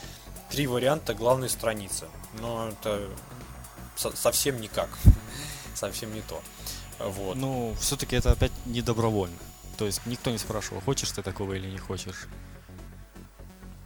[0.51, 2.07] три варианта главной страницы.
[2.41, 3.09] Но это
[3.97, 4.89] со- совсем никак.
[5.75, 6.43] совсем не то.
[6.99, 7.37] Вот.
[7.37, 9.37] Ну, все-таки это опять не добровольно.
[9.79, 12.27] То есть никто не спрашивал, хочешь ты такого или не хочешь.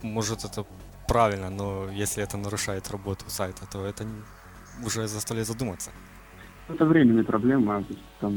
[0.02, 0.66] Может, это
[1.06, 4.04] правильно, но если это нарушает работу сайта, то это
[4.84, 5.90] уже заставляет задуматься.
[6.68, 7.84] Это временная проблема,
[8.20, 8.34] там,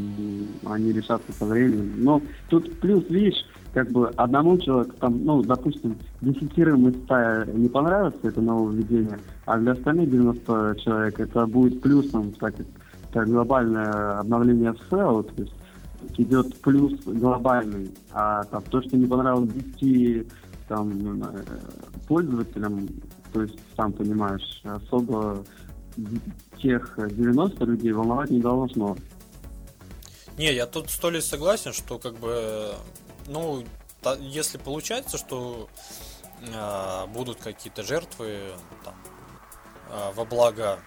[0.65, 2.03] они решатся со временем.
[2.03, 7.69] Но тут плюс, видишь, как бы одному человеку, там, ну, допустим, десятерым из ста не
[7.69, 12.55] понравится это нововведение, а для остальных 90 человек это будет плюсом, так
[13.13, 15.53] как глобальное обновление SEO, то есть
[16.17, 20.27] идет плюс глобальный, а там, то, что не понравилось 10
[20.67, 21.43] там, э,
[22.07, 22.87] пользователям,
[23.33, 25.43] то есть, сам понимаешь, особо
[26.61, 28.95] тех 90 людей волновать не должно.
[30.37, 32.73] Не, я тут сто ли согласен, что как бы,
[33.27, 33.63] ну,
[34.19, 35.69] если получается, что
[36.53, 38.95] а, будут какие-то жертвы там,
[39.89, 40.79] а, во благо,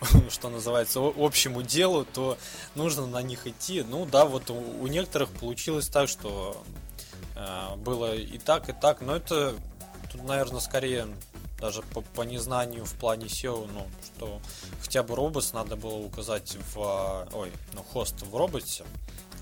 [0.30, 2.38] что называется, общему делу, то
[2.74, 3.82] нужно на них идти.
[3.82, 6.62] Ну да, вот у, у некоторых получилось так, что
[7.36, 9.54] а, было и так, и так, но это
[10.12, 11.08] тут, наверное, скорее
[11.58, 14.40] даже по, по незнанию в плане SEO, ну, что
[14.80, 18.84] хотя бы робот надо было указать в, а, ой, ну, хост в роботе,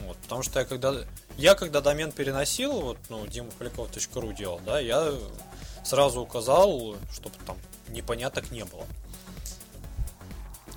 [0.01, 0.95] вот, потому что я когда,
[1.37, 5.13] я когда домен переносил, вот, ну, dimaполяков.ru делал, да, я
[5.85, 7.57] сразу указал, чтобы там
[7.89, 8.87] непоняток не было.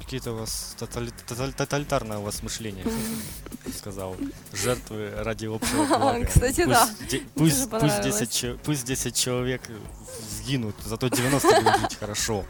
[0.05, 2.85] Какие-то у вас тотали- тотали- тоталитарное у вас мышление,
[3.75, 4.15] сказал.
[4.53, 6.25] Жертвы ради общего блага.
[6.25, 6.87] Кстати, Пусть да.
[7.09, 8.05] Пусть, пусть, понравилось.
[8.19, 9.61] 10, че- пусть 10 человек
[10.29, 12.43] сгинут, зато 90 будут жить хорошо.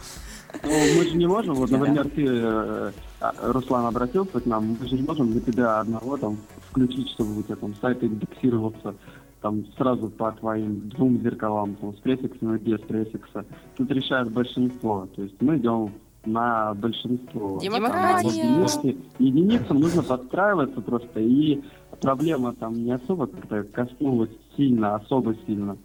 [0.63, 2.91] Ну, мы же не можем, вот, например, ты, э,
[3.21, 6.37] а, Руслан, обратился к нам, мы же не можем для тебя одного там
[6.71, 8.95] включить, чтобы у тебя там сайт индексировался
[9.41, 13.45] там сразу по твоим двум зеркалам, там, с префиксом и без префикса.
[13.77, 15.07] Тут решает большинство.
[15.15, 15.93] То есть мы идем
[16.25, 17.59] на большинство.
[17.59, 18.29] Демократия.
[18.29, 21.61] Единицы- единицам нужно подстраиваться просто, и
[22.01, 25.77] проблема там не особо как-то коснулась сильно, особо сильно.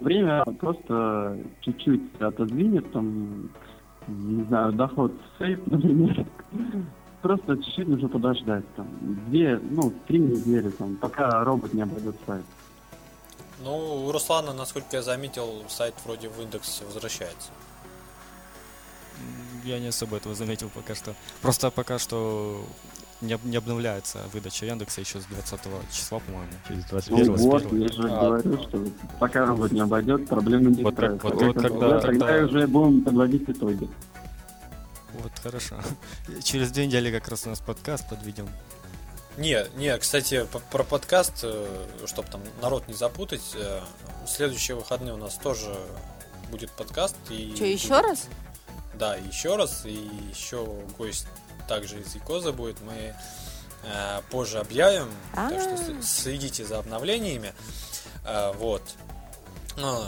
[0.00, 3.50] Время просто чуть-чуть отодвинет, там,
[4.08, 6.26] не знаю, доход в сейф, например.
[7.22, 8.86] Просто чуть-чуть нужно подождать, там,
[9.28, 12.44] две, ну, три недели, там, пока робот не обойдет сайт.
[13.62, 17.50] Ну, у Руслана, насколько я заметил, сайт вроде в индекс возвращается.
[19.64, 21.14] Я не особо этого заметил пока что.
[21.42, 22.64] Просто пока что
[23.20, 25.60] не, не обновляется выдача Яндекса еще с 20
[25.92, 26.50] числа, по-моему.
[26.66, 27.82] Через Ну 21 с вот, 1.
[27.82, 28.62] я же А, говорю, ну.
[28.62, 28.84] что
[29.18, 31.28] пока робот не обойдет, проблемы не Вот так- решаются.
[31.28, 33.88] вот- вот когда- тогда когда- уже будем подводить итоги.
[35.14, 35.76] Вот, хорошо.
[36.42, 38.48] Через две недели как раз у нас подкаст подведем.
[39.36, 41.44] Не, не, кстати, про подкаст,
[42.06, 43.80] чтобы там народ не запутать, э,
[44.24, 45.74] в следующие выходные у нас тоже
[46.50, 47.16] будет подкаст.
[47.30, 48.28] И Что, еще будет- раз?
[49.00, 50.66] Да, еще раз, и еще
[50.98, 51.26] гость
[51.66, 52.82] также из Якоза будет.
[52.82, 53.14] Мы
[53.84, 56.02] э, позже объявим, так что А.
[56.02, 57.54] следите за обновлениями.
[58.26, 58.82] Э, вот.
[59.78, 59.98] Ну,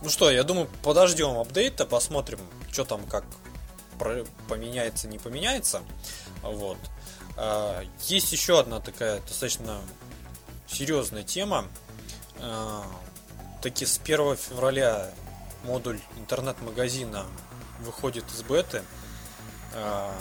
[0.00, 2.38] ну что, я думаю, подождем апдейта, посмотрим,
[2.70, 3.24] что там как
[4.48, 5.82] поменяется, не поменяется.
[6.42, 6.78] Вот.
[7.36, 9.80] А, Есть еще одна такая достаточно
[10.68, 11.66] серьезная тема.
[12.38, 12.84] А,
[13.60, 15.10] Таки с 1 февраля
[15.64, 17.26] модуль интернет-магазина
[17.80, 18.82] выходит из беты.
[19.74, 20.12] А,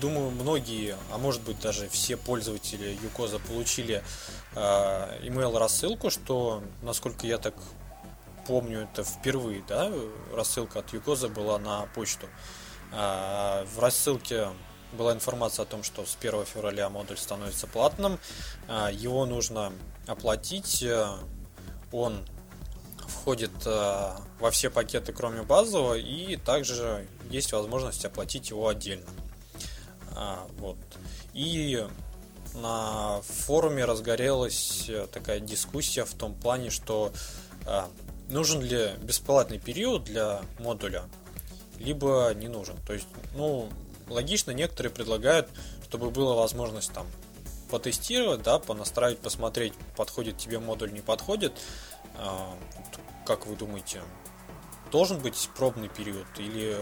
[0.00, 4.02] Думаю, многие, а может быть даже все пользователи Юкоза получили
[4.54, 7.54] а, email рассылку, что, насколько я так
[8.46, 9.92] помню, это впервые, да,
[10.34, 12.28] рассылка от Юкоза была на почту.
[12.92, 14.48] А, В рассылке
[14.92, 18.18] была информация о том, что с 1 февраля модуль становится платным.
[18.92, 19.72] Его нужно
[20.08, 20.82] оплатить.
[20.82, 21.06] э,
[21.92, 22.24] Он
[23.10, 29.06] входит э, во все пакеты, кроме базового, и также есть возможность оплатить его отдельно.
[30.16, 30.76] А, Вот.
[31.34, 31.86] И
[32.54, 37.12] на форуме разгорелась э, такая дискуссия в том плане, что
[37.66, 37.88] а,
[38.28, 41.04] нужен ли бесплатный период для модуля,
[41.78, 42.76] либо не нужен.
[42.86, 43.68] То есть, ну,
[44.08, 45.48] логично, некоторые предлагают,
[45.84, 47.06] чтобы была возможность там
[47.70, 51.52] потестировать, да, понастраивать, посмотреть, подходит тебе модуль, не подходит.
[52.16, 52.54] А,
[53.24, 54.00] Как вы думаете,
[54.90, 56.76] должен быть пробный период или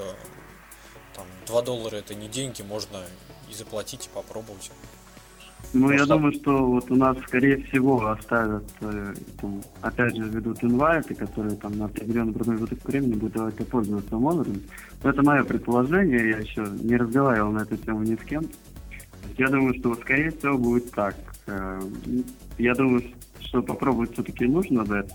[1.14, 3.02] там 2 доллара это не деньги, можно
[3.50, 4.70] и заплатить, и попробовать.
[5.74, 10.62] Ну, я думаю, что вот у нас, скорее всего, оставят, э, там, опять же, ведут
[10.62, 14.62] инвайты, которые там на определенный промежуток времени будут давать пользоваться модулем.
[15.02, 18.46] Но это мое предположение, я еще не разговаривал на эту тему ни с кем.
[19.38, 21.14] Я думаю, что, скорее всего, будет так.
[21.46, 21.80] Э,
[22.58, 23.02] Я думаю,
[23.40, 25.10] что попробовать все-таки нужно дать.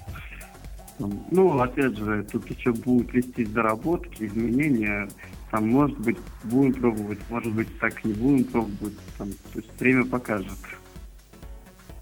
[0.97, 5.09] Там, Ну, опять же, тут еще будут вестись доработки, изменения.
[5.51, 8.97] Там, может быть, будем пробовать, может быть, так не будем пробовать.
[9.17, 10.57] Там, то есть время покажет.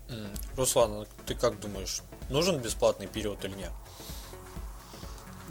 [0.10, 3.72] М, Руслан, а ты как думаешь, нужен бесплатный период или нет?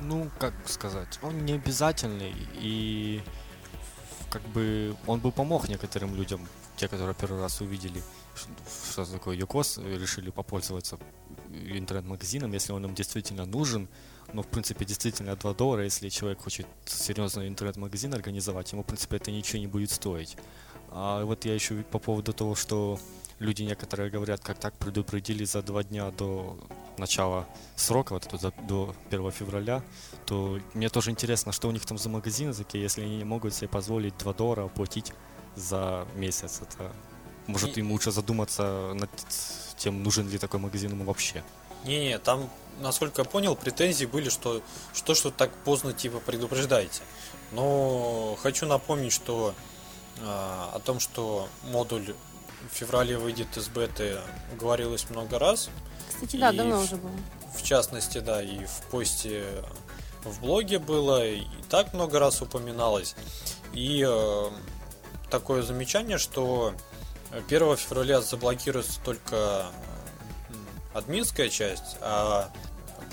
[0.02, 3.20] Ну, как сказать, он не обязательный, и
[4.30, 6.40] как бы он бы помог некоторым людям,
[6.80, 8.02] те, которые первый раз увидели,
[8.90, 10.98] что такое Йокос, и решили попользоваться
[11.52, 13.88] интернет-магазином, если он им действительно нужен.
[14.32, 19.16] Но, в принципе, действительно 2 доллара, если человек хочет серьезный интернет-магазин организовать, ему, в принципе,
[19.16, 20.38] это ничего не будет стоить.
[20.90, 22.98] А вот я еще по поводу того, что
[23.40, 26.58] люди некоторые говорят, как так предупредили за два дня до
[26.96, 29.82] начала срока, вот это до 1 февраля,
[30.24, 33.52] то мне тоже интересно, что у них там за магазины такие, если они не могут
[33.52, 35.12] себе позволить 2 доллара оплатить
[35.56, 36.60] за месяц.
[36.62, 36.92] Это
[37.46, 39.10] может И- им лучше задуматься над
[39.76, 41.42] тем, нужен ли такой магазин ему вообще.
[41.84, 47.02] Не-не, там, насколько я понял, претензии были, что что что так поздно типа предупреждаете.
[47.52, 49.54] Но хочу напомнить, что
[50.18, 52.14] э, о том, что модуль
[52.70, 54.18] в феврале выйдет из беты,
[54.60, 55.70] говорилось много раз.
[56.10, 57.10] Кстати, да, И давно в- уже было.
[57.56, 59.44] В частности, да, и в посте
[60.24, 63.16] в блоге было, и так много раз упоминалось.
[63.72, 64.50] И э,
[65.30, 66.74] такое замечание, что
[67.32, 69.66] 1 февраля заблокируется только
[70.92, 72.50] админская часть, а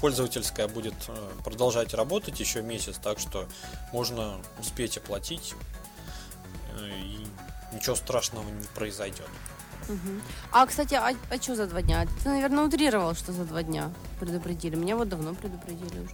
[0.01, 3.47] пользовательская будет э, продолжать работать еще месяц, так что
[3.91, 5.55] можно успеть оплатить,
[6.79, 7.27] э, и
[7.73, 9.27] ничего страшного не произойдет.
[9.87, 10.21] Мгм.
[10.51, 12.05] А, кстати, а, что за два дня?
[12.23, 14.75] Ты, наверное, утрировал, что за два дня предупредили.
[14.75, 16.11] Меня вот давно предупредили уже.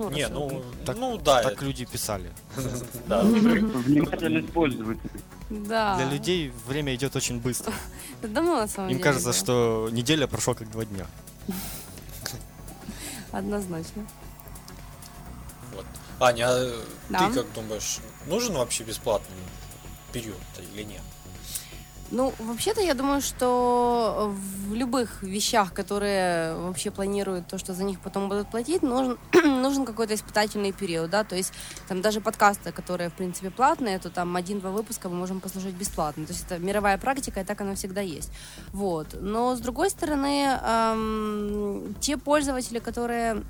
[0.00, 0.64] Ну, Не, ну, вот.
[0.86, 2.30] Так- ну да, Так люди писали.
[3.06, 3.20] да.
[3.22, 5.20] Внимательность пользователей.
[5.50, 5.96] Да.
[5.96, 7.70] Для людей время идет очень быстро.
[8.22, 9.04] Это давно, на самом Им деле.
[9.04, 9.34] кажется, было.
[9.38, 11.04] что неделя прошла как два дня.
[13.32, 14.06] Однозначно.
[15.74, 15.84] Вот.
[16.18, 17.28] Аня, а Да.
[17.28, 19.36] ты как думаешь, нужен вообще бесплатный
[20.12, 20.36] период
[20.72, 21.02] или нет?
[22.12, 24.34] Ну, вообще-то я думаю, что
[24.68, 29.84] в любых вещах, которые вообще планируют то, что за них потом будут платить, нужен, нужен
[29.84, 31.52] какой-то испытательный период, да, то есть
[31.88, 36.26] там даже подкасты, которые, в принципе, платные, то там один-два выпуска мы можем послушать бесплатно,
[36.26, 38.32] то есть это мировая практика, и так оно всегда есть,
[38.72, 39.16] вот.
[39.20, 43.44] Но, с другой стороны, эм, те пользователи, которые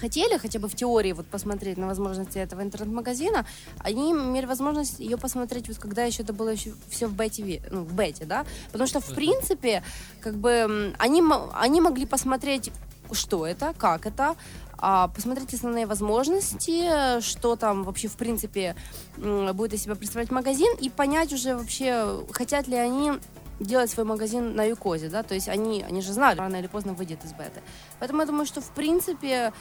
[0.00, 3.46] хотели хотя бы в теории вот посмотреть на возможности этого интернет-магазина,
[3.78, 7.82] они имели возможность ее посмотреть вот когда еще это было еще все в бете, ну,
[7.82, 9.82] в бете, да, потому что в принципе
[10.20, 11.22] как бы они,
[11.54, 12.70] они могли посмотреть,
[13.12, 14.36] что это, как это,
[14.78, 18.74] а, посмотреть основные возможности, что там вообще в принципе
[19.16, 23.12] будет из себя представлять магазин и понять уже вообще, хотят ли они
[23.60, 26.94] делать свой магазин на Юкозе, да, то есть они, они же знали, рано или поздно
[26.94, 27.60] выйдет из беты.
[28.00, 29.52] Поэтому я думаю, что в принципе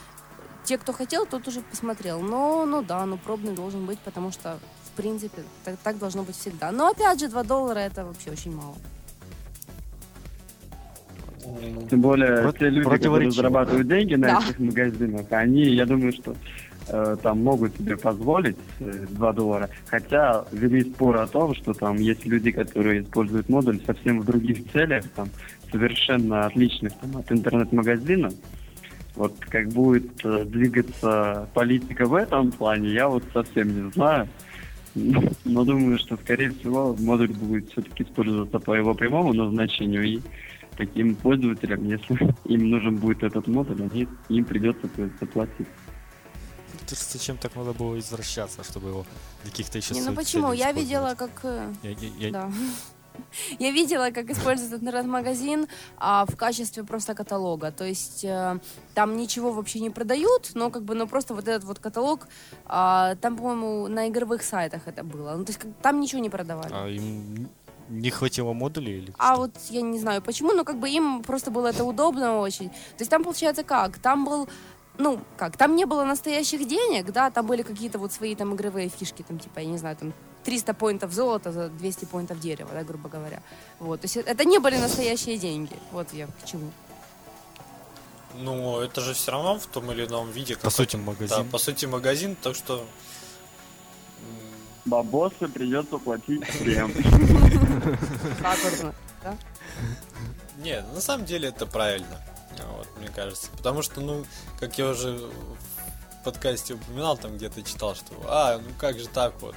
[0.63, 2.21] те, кто хотел, тот уже посмотрел.
[2.21, 6.35] Но, ну да, ну пробный должен быть, потому что, в принципе, так, так должно быть
[6.35, 6.71] всегда.
[6.71, 8.75] Но опять же, 2 доллара это вообще очень мало.
[11.89, 14.39] Тем более, Про- те люди, которые зарабатывают деньги на Да.
[14.39, 16.35] этих магазинах, они, я думаю, что
[16.87, 19.69] э, там могут себе позволить э, 2 доллара.
[19.87, 24.71] Хотя вели спор о том, что там есть люди, которые используют модуль совсем в других
[24.71, 25.29] целях, там,
[25.71, 28.31] совершенно отличных там, от интернет-магазина.
[29.15, 34.27] Вот как будет э, двигаться политика в этом плане, я вот совсем не знаю.
[34.95, 40.21] Но думаю, что, скорее всего, модуль будет все-таки использоваться по его прямому назначению и
[40.77, 45.67] таким пользователям, если им нужен будет этот модуль, они, им придется то есть, заплатить.
[46.87, 49.05] Зачем так надо было извращаться, чтобы его
[49.43, 50.51] для каких-то еще Не, ну почему?
[50.51, 51.31] Я видела, как...
[51.43, 52.51] э, Я- я- я- Да.
[53.59, 57.71] Я видела, как используют интернет-магазин а, в качестве просто каталога.
[57.71, 58.59] То есть э,
[58.93, 62.27] там ничего вообще не продают, но как бы, ну просто вот этот вот каталог,
[62.65, 65.35] а, там, по-моему, на игровых сайтах это было.
[65.35, 66.71] Ну то есть как- там ничего не продавали.
[66.73, 67.49] А им
[67.89, 69.41] не хватило модулей или А что?
[69.41, 72.69] вот я не знаю почему, но как бы им просто было это удобно очень.
[72.69, 73.97] То есть там получается как?
[73.99, 74.47] Там был
[74.97, 78.89] ну, как, там не было настоящих денег, да, там были какие-то вот свои там игровые
[78.89, 82.83] фишки, там, типа, я не знаю, там, 300 поинтов золота за 200 поинтов дерева, да,
[82.83, 83.41] грубо говоря.
[83.79, 85.73] Вот, то есть это не были настоящие деньги.
[85.91, 86.71] Вот я к чему.
[88.35, 90.55] Ну, это же все равно в том или ином виде.
[90.55, 91.49] По сути, Да, магазин.
[91.49, 92.85] по сути магазин, так что...
[94.85, 96.91] Бабосы придется платить всем.
[100.57, 102.21] Не, на самом деле это правильно,
[102.77, 103.47] вот, мне кажется.
[103.57, 104.25] Потому что, ну,
[104.59, 109.33] как я уже в подкасте упоминал, там где-то читал, что, а, ну как же так
[109.41, 109.55] вот?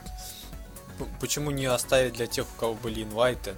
[0.99, 3.53] П- Почему не оставить для тех, у кого были инвайты?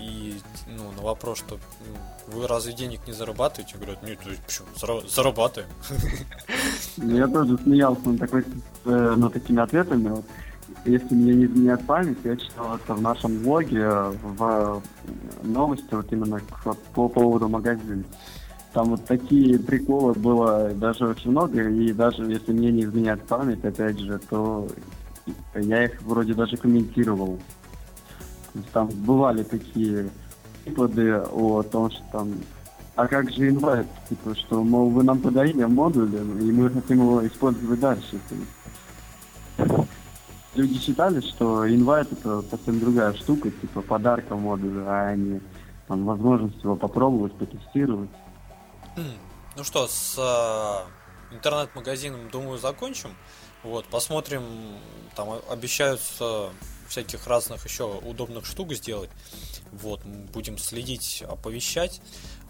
[0.00, 0.34] И,
[0.76, 1.60] ну, на вопрос, что м,
[2.34, 3.76] вы разве денег не зарабатываете?
[3.76, 4.66] Говорят, нет, почему?
[4.76, 5.70] Зара- Зарабатываем.
[6.96, 8.44] Я тоже смеялся над, такой,
[8.86, 10.22] э, над такими ответами.
[10.84, 14.80] Если мне не изменяет память, я читал это в нашем блоге, э, в э,
[15.46, 18.02] новости, вот именно к- по поводу магазина.
[18.72, 23.64] Там вот такие приколы было даже очень много, и даже если мне не изменяет память,
[23.64, 24.66] опять же, то
[25.54, 27.38] я их вроде даже комментировал.
[28.72, 30.10] Там бывали такие
[30.64, 32.34] приклады о том, что там
[32.96, 33.88] а как же инвайт?
[34.08, 38.20] Типа, что, мол, вы нам подарили модуль, и мы хотим его использовать дальше.
[40.54, 45.40] Люди считали, что инвайт это совсем другая штука, типа подарка модуля, а не
[45.88, 48.10] там, возможность его попробовать, потестировать.
[49.56, 50.86] Ну что, с а,
[51.32, 53.10] интернет-магазином, думаю, закончим.
[53.64, 54.42] Вот, посмотрим,
[55.16, 56.50] там обещаются
[56.86, 59.10] всяких разных еще удобных штук сделать.
[59.72, 62.00] Вот, будем следить, оповещать.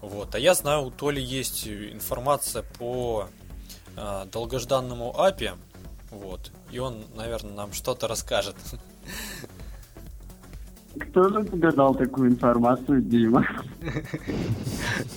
[0.01, 0.35] Вот.
[0.35, 3.27] А я знаю, у Толи есть информация по
[3.95, 5.57] э, долгожданному API.
[6.11, 6.51] Вот.
[6.71, 8.55] И он, наверное, нам что-то расскажет.
[10.99, 13.45] Кто же тебе дал такую информацию, Дима?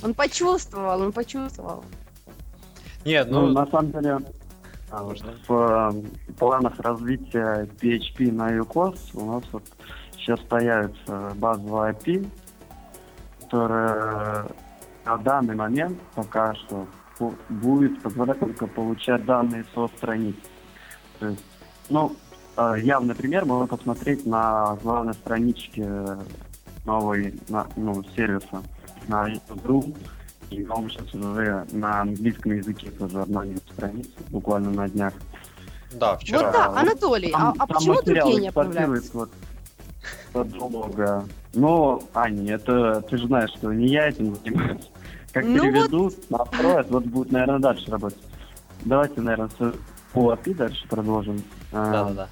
[0.02, 1.84] Он почувствовал, он почувствовал.
[3.04, 4.18] Нет, Ну, ну, на самом деле,
[4.90, 6.02] а, вот в
[6.38, 9.64] планах развития PHP на UCOS у нас вот
[10.16, 12.28] сейчас появится базовая API,
[13.40, 14.46] которая
[15.04, 16.86] на данный момент пока что
[17.18, 20.36] бу- будет позволять только получать данные со страниц.
[21.18, 21.44] То есть,
[21.88, 22.14] ну,
[22.56, 25.88] э, явный пример можно посмотреть на главной страничке
[26.84, 28.62] новой на- ну, сервиса
[29.08, 29.96] на YouTube.
[30.50, 35.12] И он сейчас уже на английском языке тоже обновил страницу, буквально на днях.
[35.92, 36.42] да, вчера.
[36.42, 39.10] Вот да, Анатолий, а, а Там почему другие не обновляются?
[39.18, 39.30] вот
[40.34, 41.24] от блога.
[41.54, 44.90] Ну, Аня, это ты же знаешь, что не я этим занимаюсь.
[45.32, 48.22] Как Ну переведут, настроят, вот будет, наверное, дальше работать.
[48.84, 49.74] Давайте, наверное, с-
[50.12, 51.42] по API дальше продолжим.
[51.72, 52.28] А, Да-да-да.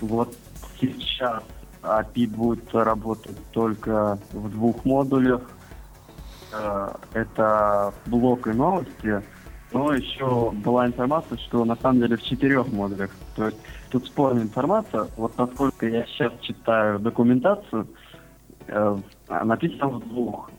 [0.00, 0.34] Вот
[0.80, 1.42] сейчас
[1.82, 5.40] API будет работать только в двух модулях.
[6.52, 9.22] Э, Это блок и новости.
[9.72, 13.10] Но еще была информация, что на самом деле в четырех модулях.
[13.36, 13.58] То есть
[13.90, 15.08] тут спорная информация.
[15.16, 17.86] Вот насколько я сейчас читаю документацию,
[18.66, 18.96] э,
[19.28, 20.50] написано в двух.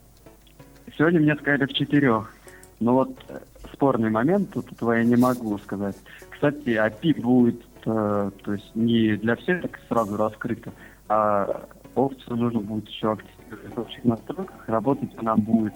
[0.97, 2.31] Сегодня мне сказали в четырех.
[2.79, 3.39] Но вот э,
[3.73, 5.95] спорный момент, тут этого я не могу сказать.
[6.29, 10.71] Кстати, API будет, то есть не для всех так сразу раскрыто,
[11.07, 11.65] а
[11.95, 13.38] опцию нужно будет еще активировать
[13.75, 14.67] общих настройках.
[14.67, 15.73] Работать она будет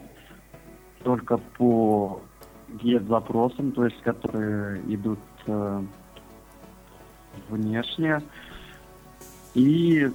[1.04, 2.22] только по
[2.70, 5.84] get-запросам, то есть которые идут э,
[7.50, 8.22] внешне.
[9.54, 10.12] И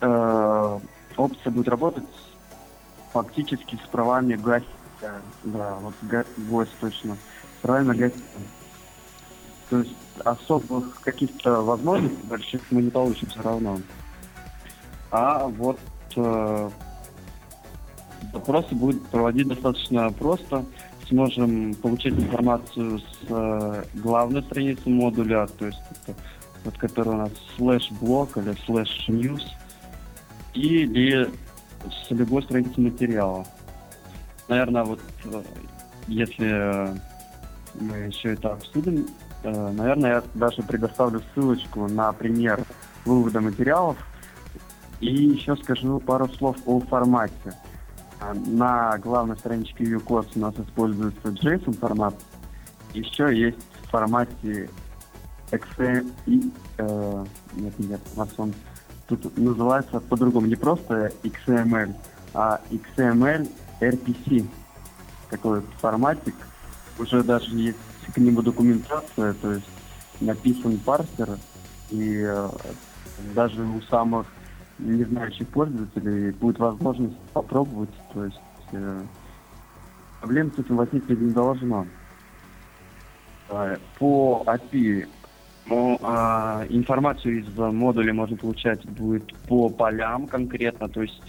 [0.00, 0.78] э,
[1.16, 2.04] опция будет работать
[3.12, 4.68] фактически с правами гостя.
[5.44, 7.16] Да, вот га- гость точно.
[7.62, 8.18] Правами гостя.
[9.70, 13.78] То есть особых каких-то возможностей больших мы не получим все равно.
[15.10, 15.78] А вот
[16.18, 16.70] э,
[18.32, 20.64] запросы будет проводить достаточно просто.
[21.08, 26.18] Сможем получить информацию с э, главной страницы модуля, то есть это,
[26.64, 29.42] вот который у нас слэш блок или слэш news,
[30.52, 31.30] или
[31.86, 33.46] с любой страницы материала.
[34.48, 35.42] Наверное, вот э,
[36.08, 36.94] если
[37.74, 39.06] мы еще это обсудим,
[39.44, 42.64] э, наверное, я даже предоставлю ссылочку на пример
[43.06, 43.96] вывода материалов
[45.00, 47.54] и еще скажу пару слов о формате.
[48.20, 52.14] А, На главной страничке UCOS у нас используется JSON формат.
[52.94, 54.68] Еще есть в формате
[55.50, 56.12] XM
[56.78, 57.24] э,
[57.54, 58.54] нет, нет, у нас он
[59.06, 60.46] тут называется по-другому.
[60.46, 61.94] Не просто XML,
[62.34, 63.48] а XML
[63.80, 64.46] RPC.
[65.30, 66.34] Такой форматик.
[66.98, 67.78] Уже даже есть
[68.12, 69.66] к нему документация, то есть
[70.20, 71.38] написан парсер,
[71.90, 72.48] и э,
[73.34, 74.26] даже у самых
[74.78, 78.40] не знающих пользователей будет возможность попробовать, то есть
[78.72, 79.02] э,
[80.20, 81.86] проблем с этим возникнуть не должно.
[83.48, 85.06] Э, По API
[85.66, 91.20] ну, а, информацию из модуля можно получать будет по полям конкретно, то есть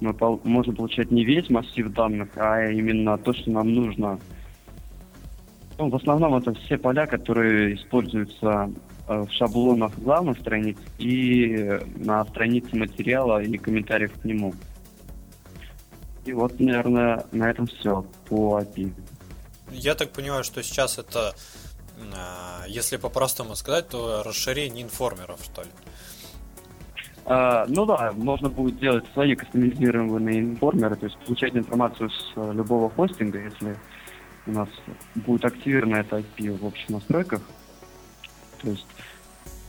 [0.00, 4.18] мы пол- можем получать не весь массив данных, а именно то, что нам нужно.
[5.78, 8.70] Ну, в основном это все поля, которые используются
[9.08, 14.54] в шаблонах главных страниц и на странице материала и комментариев к нему.
[16.26, 18.92] И вот, наверное, на этом все по API.
[19.72, 21.34] Я так понимаю, что сейчас это,
[22.14, 25.68] а, если по-простому сказать, то расширение информеров, что ли.
[27.24, 32.52] А, ну да, можно будет делать свои кастомизированные информеры, то есть получать информацию с э,
[32.54, 33.76] любого хостинга, если
[34.46, 34.68] у нас
[35.14, 37.42] будет активирована эта IP в общих настройках.
[38.62, 38.86] То есть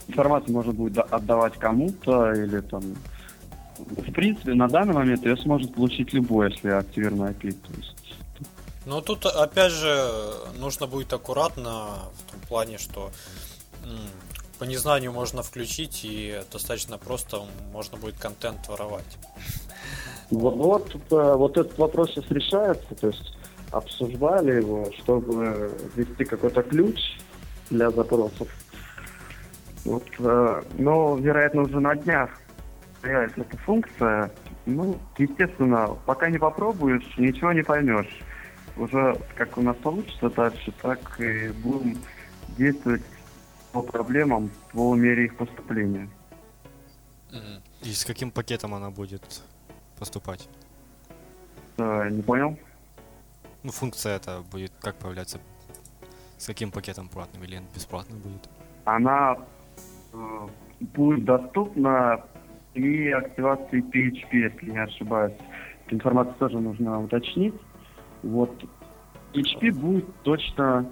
[0.10, 2.84] информацию можно будет да- отдавать кому-то или там...
[3.78, 7.52] В принципе, на данный момент ее сможет получить любой, если активирована IP.
[7.52, 8.16] То есть
[8.86, 10.12] Но тут, опять же,
[10.60, 13.12] нужно будет аккуратно в том плане, что
[14.60, 17.42] по незнанию можно включить и достаточно просто
[17.72, 19.18] можно будет контент воровать.
[20.30, 23.34] Вот, вот, э, вот этот вопрос сейчас решается, то есть
[23.72, 27.00] обсуждали его, чтобы ввести какой-то ключ
[27.70, 28.48] для запросов.
[29.86, 32.30] Вот, э, но, вероятно, уже на днях
[33.02, 34.32] появится эта функция.
[34.66, 38.22] Ну, естественно, пока не попробуешь, ничего не поймешь.
[38.78, 41.98] Уже как у нас получится дальше, так и будем
[42.58, 43.04] действовать
[43.72, 46.10] по проблемам по мере их поступления.
[47.82, 49.44] И с каким пакетом она будет
[49.98, 50.50] поступать?
[51.78, 52.58] Э, Не понял?
[53.64, 55.40] Ну, функция это будет как появляться?
[56.38, 58.50] С каким пакетом платным или бесплатным будет?
[58.86, 59.38] Она
[60.80, 62.24] будет доступна
[62.74, 65.34] при активации PHP, если не ошибаюсь.
[65.86, 67.56] Эту информацию тоже нужно уточнить.
[68.24, 68.52] Вот
[69.34, 70.92] PHP будет точно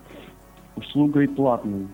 [0.76, 1.88] услугой платной.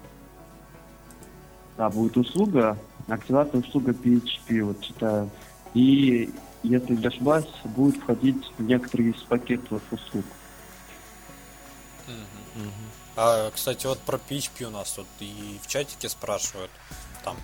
[1.77, 5.29] Да, будет услуга, активация услуга PHP, вот читаю.
[5.73, 6.29] И,
[6.61, 10.25] если не ошибаюсь, будет входить в некоторые из пакетов услуг.
[13.15, 16.71] А, кстати, вот про PHP у нас тут и в чатике спрашивают,
[17.23, 17.37] там,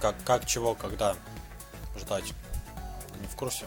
[0.00, 1.14] как, как чего, когда
[1.98, 2.32] ждать.
[3.20, 3.66] Не в курсе?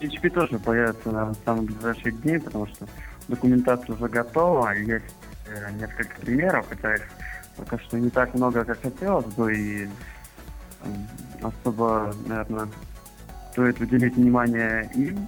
[0.00, 2.86] PHP тоже появится на самых ближайших дней, потому что
[3.28, 5.14] документация уже готова, есть
[5.46, 7.02] э, несколько примеров, хотя их
[7.56, 11.08] пока что не так много, как хотелось бы, и м,
[11.42, 12.68] особо, наверное,
[13.52, 15.26] стоит уделить внимание им.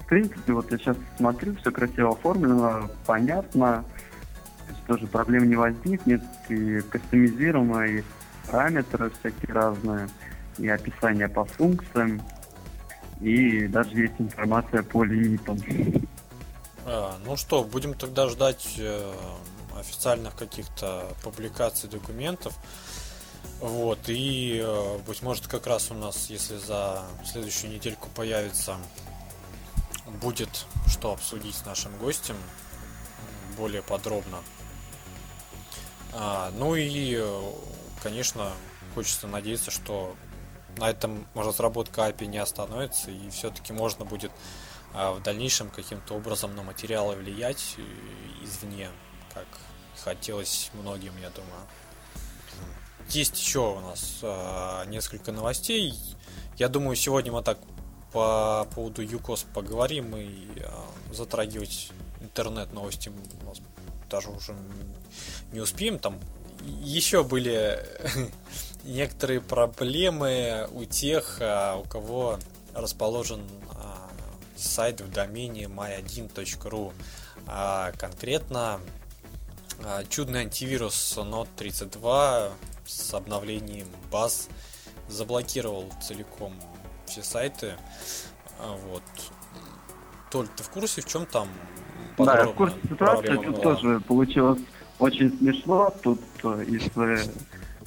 [0.00, 3.84] В принципе, вот я сейчас смотрю, все красиво оформлено, понятно,
[4.66, 8.02] то есть тоже проблем не возникнет, и кастомизируемо, и
[8.50, 10.08] параметры всякие разные,
[10.58, 12.22] и описание по функциям,
[13.20, 15.58] и даже есть информация по лимитам.
[16.84, 19.14] А, ну что, будем тогда ждать э,
[19.78, 22.54] официальных каких-то публикаций документов.
[23.60, 28.76] Вот, и, э, быть может, как раз у нас, если за следующую недельку появится,
[30.20, 32.36] будет что обсудить с нашим гостем
[33.56, 34.38] более подробно.
[36.12, 37.52] А, ну и, э,
[38.06, 38.52] конечно,
[38.94, 40.14] хочется надеяться, что
[40.76, 44.30] на этом разработка API не остановится, и все-таки можно будет
[44.94, 47.82] а, в дальнейшем каким-то образом на материалы влиять э,
[48.44, 48.90] извне,
[49.34, 49.46] как
[50.04, 51.66] хотелось многим, я думаю.
[53.08, 55.92] Есть еще у нас а, несколько новостей.
[56.58, 57.58] Я думаю, сегодня мы так
[58.12, 61.90] по поводу ЮКОС поговорим и а, затрагивать
[62.20, 63.10] интернет-новости
[64.08, 64.54] даже уже
[65.50, 65.98] не успеем.
[65.98, 66.20] Там
[66.66, 67.78] еще были
[68.84, 72.38] некоторые проблемы у тех, а, у кого
[72.74, 73.42] расположен
[73.74, 74.10] а,
[74.56, 76.92] сайт в домене my1.ru.
[77.46, 78.80] А конкретно
[80.08, 82.50] чудный антивирус Note 32
[82.86, 84.48] с обновлением баз
[85.08, 86.54] заблокировал целиком
[87.06, 87.74] все сайты.
[88.58, 89.02] Вот.
[90.30, 91.48] Толь, ты в курсе, в чем там
[92.18, 93.26] Да, я в курсе ситуации.
[93.26, 93.62] Тут была?
[93.62, 94.60] тоже получилось
[94.98, 95.92] очень смешно.
[96.02, 97.18] Тут э, из э,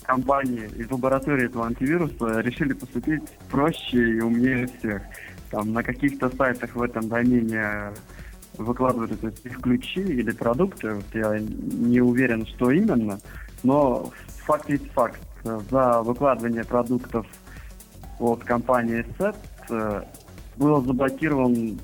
[0.03, 5.01] компании, из лаборатории этого антивируса решили поступить проще и умнее всех.
[5.51, 7.91] Там на каких-то сайтах в этом домене
[8.57, 10.95] выкладывают эти ключи или продукты.
[10.95, 13.19] Вот я не уверен, что именно.
[13.63, 14.11] Но
[14.45, 15.19] факт есть факт.
[15.43, 17.25] За выкладывание продуктов
[18.19, 19.35] от компании SET
[19.69, 20.03] э,
[20.57, 21.79] был заблокирован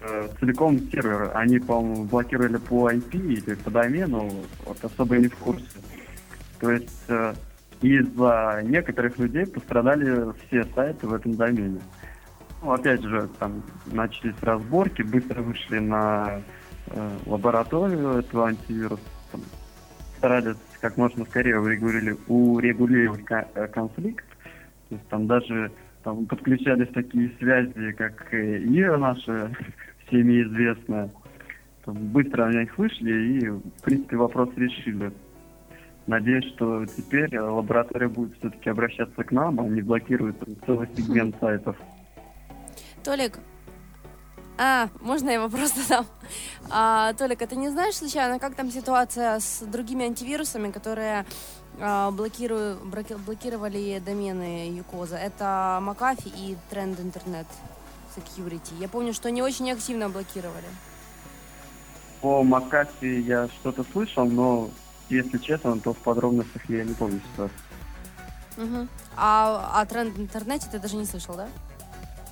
[0.00, 1.30] э, целиком сервер.
[1.34, 4.30] Они, по-моему, блокировали по IP или по домену,
[4.64, 5.78] вот особо не в курсе.
[6.60, 7.34] То есть э,
[7.82, 11.80] из-за некоторых людей пострадали все сайты в этом домене.
[12.62, 16.42] Ну, опять же, там начались разборки, быстро вышли на
[16.86, 19.42] э, лабораторию этого антивируса, там,
[20.16, 24.24] старались как можно скорее урегулировать, урегулировать э, конфликт.
[24.88, 25.70] То есть там даже
[26.02, 29.52] там подключались такие связи, как э, ИРА наша,
[30.08, 31.10] всеми известная.
[31.86, 35.12] Быстро на них вышли и, в принципе, вопрос решили.
[36.06, 40.36] Надеюсь, что теперь лаборатория будет все-таки обращаться к нам, а не блокирует
[40.66, 41.76] целый сегмент сайтов.
[43.04, 43.38] Толик,
[44.58, 46.06] а, можно я вопрос задам?
[46.70, 51.24] А, Толик, а ты не знаешь случайно, как там ситуация с другими антивирусами, которые
[51.80, 52.78] а, блокирую-
[53.24, 55.16] блокировали домены Юкоза?
[55.16, 57.46] Это Макафи и Тренд Интернет
[58.16, 58.78] Security.
[58.80, 60.66] Я помню, что они очень активно блокировали.
[62.20, 64.70] По Макафи я что-то слышал, но,
[65.08, 67.58] если честно, то в подробностях я не помню ситуацию.
[68.56, 68.88] Мгм.
[69.16, 71.48] А о Тренд Интернете ты даже не слышал, да?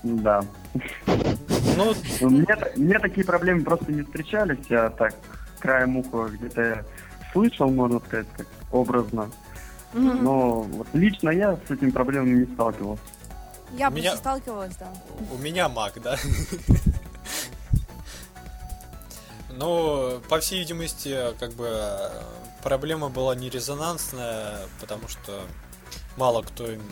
[0.03, 0.45] Да.
[1.77, 5.15] Ну, Ну, Мне, мне такие проблемы просто не встречались, я так
[5.61, 6.85] краем уха где-то
[7.33, 9.31] слышал, можно сказать, как образно.
[9.93, 10.25] Мгм.
[10.25, 13.03] Но вот лично я с этими проблемами не сталкивался.
[13.77, 14.93] Я У меня- просто сталкивалась, да.
[15.33, 16.17] У меня маг, да?
[19.51, 22.23] Ну, по всей видимости, как бы э,
[22.63, 25.41] проблема была не резонансная, потому что
[26.17, 26.83] мало кто им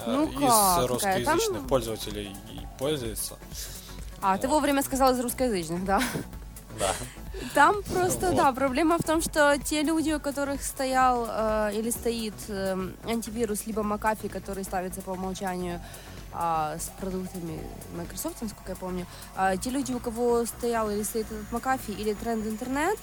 [0.00, 2.36] э, Ну из как, русскоязычных там- пользователей
[2.78, 3.34] пользуется.
[4.20, 6.02] А, ты вовремя сказал из русскоязычных, да.
[6.78, 6.94] Да.
[7.54, 8.36] Там просто, вот.
[8.36, 13.66] да, проблема в том, что те люди, у которых стоял э, или стоит э, антивирус,
[13.66, 15.80] либо McAfee, который ставится по умолчанию
[16.32, 17.60] э, с продуктами
[17.96, 19.06] Microsoft, насколько я помню,
[19.36, 22.98] э, те люди, у кого стоял или стоит этот McAfee или Trend Internet,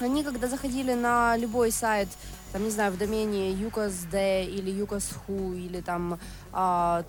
[0.00, 2.08] они, когда заходили на любой сайт,
[2.52, 6.18] там, не знаю, в домене uCoz.de или uCoz.ru или там
[6.52, 7.02] э,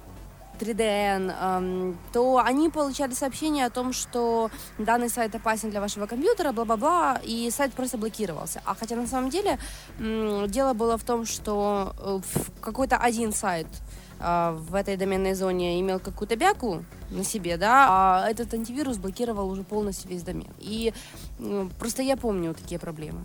[0.60, 6.51] 3DN, эм, то они получали сообщение о том, что данный сайт опасен для вашего компьютера,
[6.51, 8.62] бла-бла-бла, и сайт просто блокировался.
[8.66, 9.60] А хотя на самом деле
[9.99, 12.20] дело было в том, что э,
[12.62, 13.68] какой-то один сайт
[14.20, 19.49] э, в этой доменной зоне имел какую-то бяку на себе, да, а этот антивирус блокировал
[19.49, 20.51] уже полностью весь домен.
[20.60, 20.93] И
[21.80, 23.22] просто я помню такие проблемы.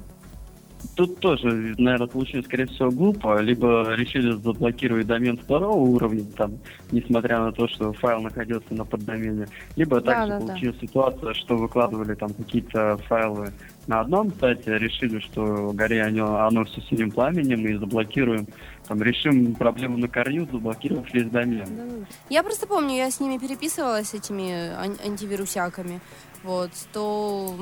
[0.97, 3.41] Тут тоже, наверное, получилось, скорее всего, глупо.
[3.41, 6.59] Либо решили заблокировать домен второго уровня, там,
[6.93, 9.47] несмотря на то, что файл находился на поддомене.
[9.76, 10.87] Либо да, также да, получилась да.
[10.87, 13.53] ситуация, что выкладывали там какие-то файлы
[13.87, 18.47] на одном сайте, решили, что горе оно, оно все синим пламенем и заблокируем.
[18.87, 22.07] Там решим проблему на корню, заблокировав весь домен.
[22.28, 26.01] Я просто помню, я с ними переписывалась, этими ан- антивирусяками.
[26.43, 27.55] Вот, то...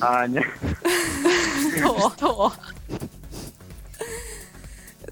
[0.00, 0.44] Аня.
[1.76, 2.52] Что?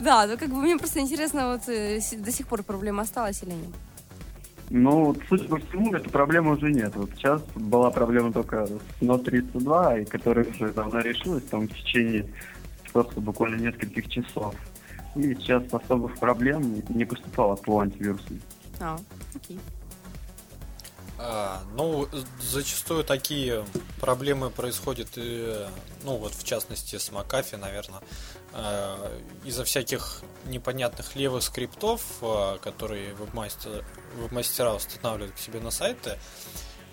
[0.00, 3.52] Да, ну как бы мне просто интересно, вот э, до сих пор проблема осталась или
[3.52, 3.74] нет?
[4.70, 6.96] Ну, судя по всему, этой проблемы уже нет.
[6.96, 11.74] Вот сейчас была проблема только с Note 32, и которая уже давно решилась, там в
[11.74, 12.26] течение
[12.92, 14.54] просто буквально нескольких часов.
[15.16, 18.40] И сейчас особых проблем не поступало по антивирусам.
[18.80, 18.98] А,
[19.34, 19.58] окей.
[21.26, 22.06] А, ну,
[22.38, 23.64] зачастую такие
[23.98, 25.56] проблемы происходят, и,
[26.04, 28.00] ну вот в частности с Макафи, наверное,
[28.52, 29.10] а,
[29.42, 33.84] из-за всяких непонятных левых скриптов, а, которые вебмастер,
[34.18, 36.18] вебмастера устанавливают к себе на сайты.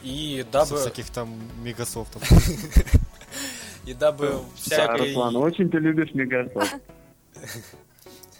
[0.01, 0.77] И дабы...
[0.77, 2.23] Со всяких там мегасофтов.
[3.85, 5.09] И дабы всякой...
[5.09, 6.77] Руслан, очень ты любишь мегасофт.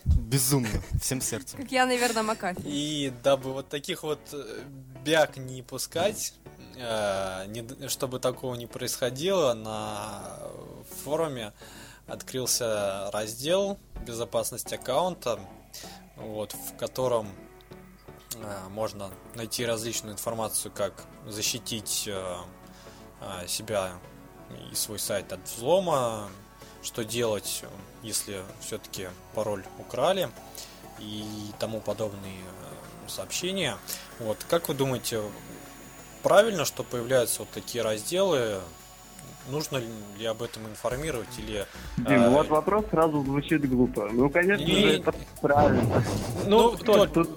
[0.06, 1.60] Безумно, всем сердцем.
[1.60, 2.62] Как я, наверное, Макафи.
[2.64, 4.62] И дабы вот таких вот э,
[5.04, 6.34] бяк не пускать,
[6.76, 10.39] э, не, чтобы такого не происходило, на
[11.04, 11.54] форуме
[12.08, 15.39] открылся раздел безопасность аккаунта,
[16.16, 17.30] вот, в котором
[18.36, 22.10] э, можно найти различную информацию, как защитить
[23.47, 23.91] себя
[24.72, 26.30] и свой сайт от взлома,
[26.84, 27.64] что делать,
[28.04, 30.30] если все-таки пароль украли
[31.00, 31.26] и
[31.60, 33.78] тому подобные э, сообщения.
[34.20, 35.22] Вот, как вы думаете,
[36.24, 38.60] правильно, что появляются вот такие разделы?
[39.50, 39.82] Нужно
[40.18, 41.66] ли об этом информировать или...
[41.98, 42.30] Дим, а...
[42.30, 44.08] вот вопрос сразу звучит глупо.
[44.12, 44.82] Ну, конечно и...
[44.82, 46.04] же, это правильно.
[46.46, 47.30] Ну, кто тут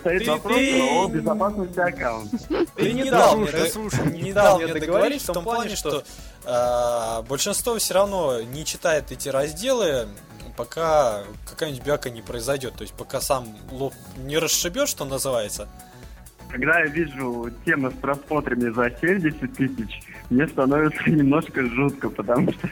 [0.00, 0.82] стоит ты, вопрос ты...
[0.82, 2.38] о безопасности аккаунта.
[2.76, 6.04] Ты не дал мне, не дал мне договорить в том плане, что
[6.44, 10.08] э, большинство все равно не читает эти разделы,
[10.56, 12.74] пока какая-нибудь бяка не произойдет.
[12.74, 15.68] То есть пока сам лоб не расшибет, что называется.
[16.48, 22.68] Когда я вижу темы с просмотрами за 70 тысяч, мне становится немножко жутко, потому что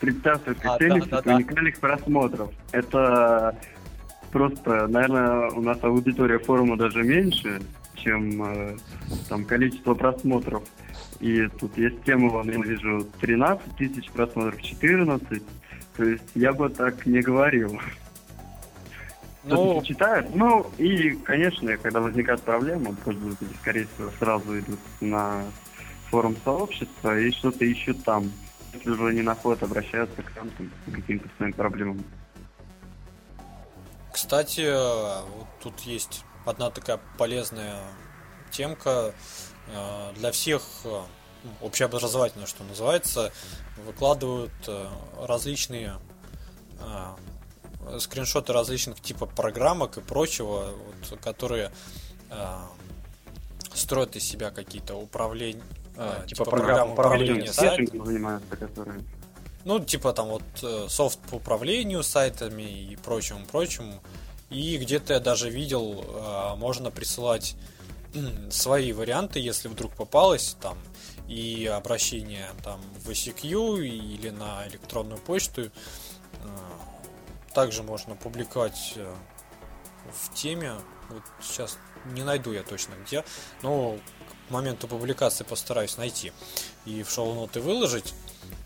[0.00, 2.50] представь, что 70 да, да, да, уникальных просмотров.
[2.72, 3.58] Это
[4.32, 7.62] просто, наверное, у нас аудитория форума даже меньше,
[7.94, 8.76] чем э,
[9.28, 10.64] там количество просмотров.
[11.20, 15.42] И тут есть тема, вон, я вижу 13 тысяч просмотров, 14.
[15.96, 17.80] То есть я бы так не говорил.
[19.44, 20.34] Ну, читают.
[20.34, 25.42] Ну, и, конечно, когда возникают проблемы, пользователи, скорее всего, сразу идут на
[26.14, 28.30] форум сообщества и что-то ищут там.
[28.72, 32.04] Если уже не находят, обращаются к нам с каким-то своим проблемам.
[34.12, 34.60] Кстати,
[35.36, 37.80] вот тут есть одна такая полезная
[38.52, 39.12] темка
[39.66, 41.00] э, для всех э,
[41.60, 43.32] общеобразовательная, что называется,
[43.84, 44.86] выкладывают э,
[45.20, 45.94] различные
[47.98, 50.74] скриншоты различных типа программок и прочего,
[51.10, 51.70] вот, которые
[53.74, 55.62] строят из себя какие-то управления,
[55.96, 58.02] а, типа, типа программ управления сайтом.
[59.64, 64.02] Ну, типа там вот э, софт по управлению сайтами и прочему, прочему.
[64.50, 67.56] И где-то я даже видел, э, можно присылать
[68.50, 70.76] свои варианты, если вдруг попалось там
[71.28, 75.62] и обращение там в ICQ или на электронную почту.
[75.62, 75.70] Э,
[77.54, 78.98] также можно публиковать
[80.12, 80.74] в теме.
[81.08, 81.78] Вот сейчас
[82.12, 83.24] не найду я точно где,
[83.62, 83.96] но
[84.50, 86.32] моменту публикации постараюсь найти
[86.84, 88.14] и в шоу-ноты выложить.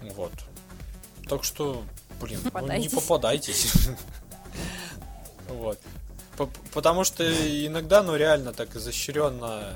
[0.01, 0.33] Вот.
[1.29, 1.85] Так что,
[2.20, 3.72] блин, ну не попадайтесь.
[5.49, 5.79] Вот.
[6.74, 9.74] Потому что иногда, ну реально так изощренно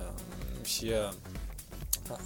[0.66, 1.12] все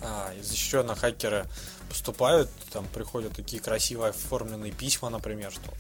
[0.03, 1.47] а, изощренно хакеры
[1.89, 5.73] поступают, там приходят такие красиво оформленные письма, например, что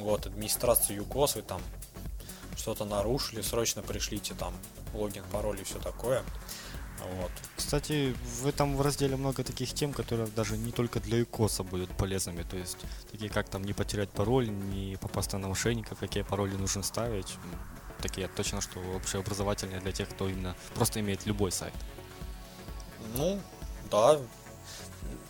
[0.00, 1.60] вот администрация ЮКОС, вы там
[2.56, 4.52] что-то нарушили, срочно пришлите там
[4.94, 6.22] логин, пароль и все такое.
[6.98, 7.30] Вот.
[7.56, 12.42] Кстати, в этом разделе много таких тем, которые даже не только для ИКОСа будут полезными.
[12.42, 12.78] То есть,
[13.10, 17.36] такие как там не потерять пароль, не попасть на мошенников, какие пароли нужно ставить.
[18.00, 21.74] Такие точно, что общеобразовательные для тех, кто именно просто имеет любой сайт.
[23.16, 23.40] Ну,
[23.90, 24.20] да.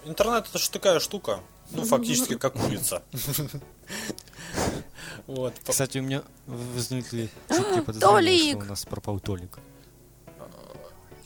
[0.05, 1.41] Интернет это же такая штука.
[1.71, 3.03] Ну, фактически как улица.
[5.27, 5.53] Вот.
[5.67, 9.59] Кстати, у меня возникли чуткие подозрения, что у нас пропал Толик.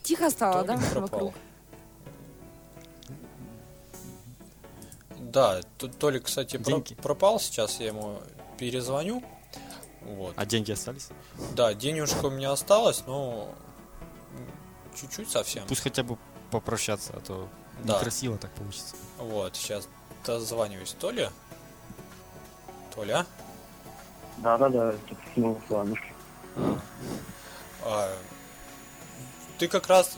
[0.02, 1.00] Тихо стало, да, пропал.
[1.02, 1.34] вокруг?
[5.18, 5.60] Да,
[5.98, 6.94] Толик, кстати, про- Деньги.
[6.94, 8.18] пропал сейчас, я ему
[8.58, 9.22] перезвоню.
[10.02, 10.34] Вот.
[10.36, 11.08] А деньги остались?
[11.54, 13.54] Да, денежка у меня осталась, но
[15.00, 15.64] чуть-чуть совсем.
[15.68, 16.18] Пусть хотя бы
[16.50, 17.48] попрощаться, а то
[17.84, 17.96] Да.
[17.98, 18.96] некрасиво так получится.
[19.18, 19.88] Вот, сейчас
[20.26, 20.94] дозваниваюсь.
[20.98, 21.30] Толя?
[22.94, 23.24] Толя?
[24.38, 26.00] Да-да-да, тут снова с вами.
[27.84, 28.12] А,
[29.62, 30.10] ты как раз...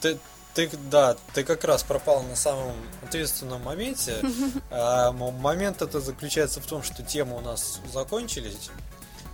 [0.00, 0.18] Ты,
[0.54, 2.72] ты, да, ты как раз пропал на самом
[3.02, 4.16] ответственном моменте.
[4.70, 8.70] А, момент это заключается в том, что темы у нас закончились.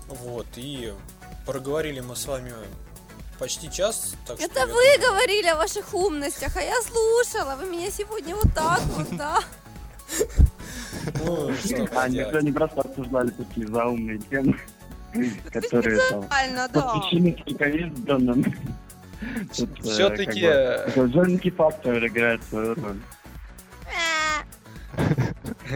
[0.08, 0.92] Вот, и
[1.46, 2.52] проговорили мы с вами
[3.38, 4.14] почти час.
[4.26, 7.54] Так что Это я вы думаю- говорили о ваших умностях, а я слушала.
[7.54, 9.40] Вы меня сегодня вот так вот, да.
[11.24, 14.58] Ну, что А, никто не просто обсуждали такие заумные темы,
[15.52, 16.24] которые там
[19.82, 22.98] Всё-таки, как бы, такой Женский фактор играет свою роль.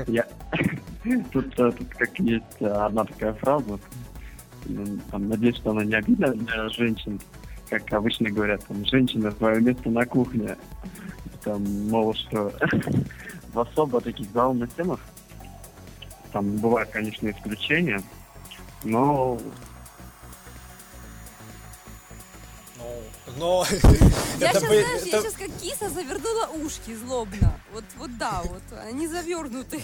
[0.07, 0.27] Я...
[1.33, 3.79] Тут, э, тут как есть э, одна такая фраза,
[5.11, 7.21] там, надеюсь, что она не обидна для женщин,
[7.69, 10.57] как обычно говорят, там, женщина свое место на кухне.
[11.43, 12.51] Там, мол, что
[13.53, 15.01] в особо таких заумных темах,
[16.33, 18.01] там бывают, конечно, исключения,
[18.85, 19.39] но
[22.77, 23.03] Ну,
[23.37, 23.65] но...
[24.39, 27.59] Я сейчас, бы- знаешь, я сейчас как киса завернула ушки злобно.
[27.73, 29.81] Вот, вот да, вот, они завернуты.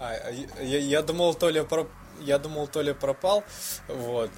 [0.00, 1.88] А, я, я- я думал, Толя про...
[2.20, 3.42] я думал, Толя пропал.
[3.88, 4.30] Вот.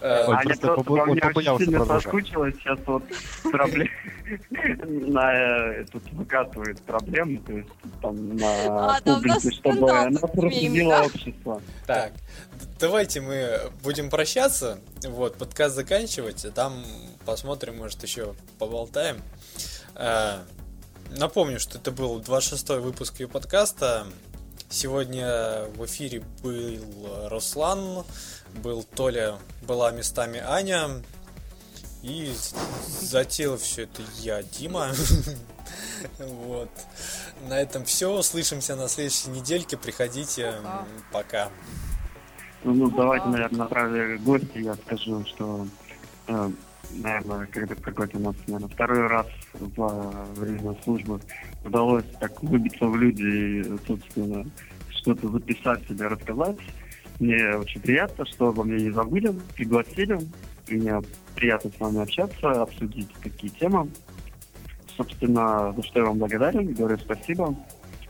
[0.00, 2.02] Э, Ой, Аня просто по мне вот очень сильно продолжать.
[2.04, 3.02] соскучилась, сейчас вот
[3.50, 3.88] проблем
[5.12, 7.68] на э, тут выкатывает проблемы, то есть
[8.00, 11.62] там на А, публике, чтобы она просудила общество.
[11.86, 12.12] Так,
[12.78, 14.78] давайте мы будем прощаться.
[15.04, 16.44] Вот, подкаст заканчивать.
[16.44, 16.84] а Там
[17.24, 19.16] посмотрим, может, еще поболтаем.
[19.96, 20.38] Э,
[21.18, 24.06] Напомню, что это был 26-й выпуск ее подкаста.
[24.70, 28.04] Сегодня в эфире был Руслан,
[28.62, 31.02] был Толя, была местами Аня.
[32.02, 32.32] И
[33.00, 34.92] затеял все это я, Дима.
[36.18, 36.68] Вот.
[37.48, 38.12] На этом все.
[38.12, 39.76] Услышимся на следующей недельке.
[39.76, 40.54] Приходите.
[41.12, 41.48] Пока.
[42.64, 45.66] Ну, ну, давайте, наверное, на праве гости я скажу, что,
[46.28, 46.50] э,
[46.90, 49.86] наверное, когда какой-то у нас, наверное, второй раз за
[50.36, 51.20] время службы
[51.64, 54.44] удалось так выбиться в люди и, собственно,
[54.90, 56.58] что-то записать себе, рассказать.
[57.18, 60.18] Мне очень приятно, что обо мне не забыли, пригласили.
[60.68, 61.00] Мне
[61.34, 63.90] приятно с вами общаться, обсудить такие темы.
[64.96, 67.54] Собственно, за что я вам благодарен, говорю спасибо.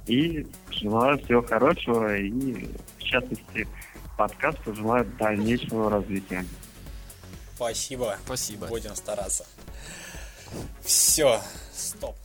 [0.07, 3.69] И желаю всего хорошего и, в частности,
[4.17, 6.45] подкасту желаю дальнейшего развития.
[7.55, 8.17] Спасибо.
[8.25, 8.67] Спасибо.
[8.67, 9.47] Будем стараться.
[10.83, 11.41] Все.
[11.73, 12.17] Стоп.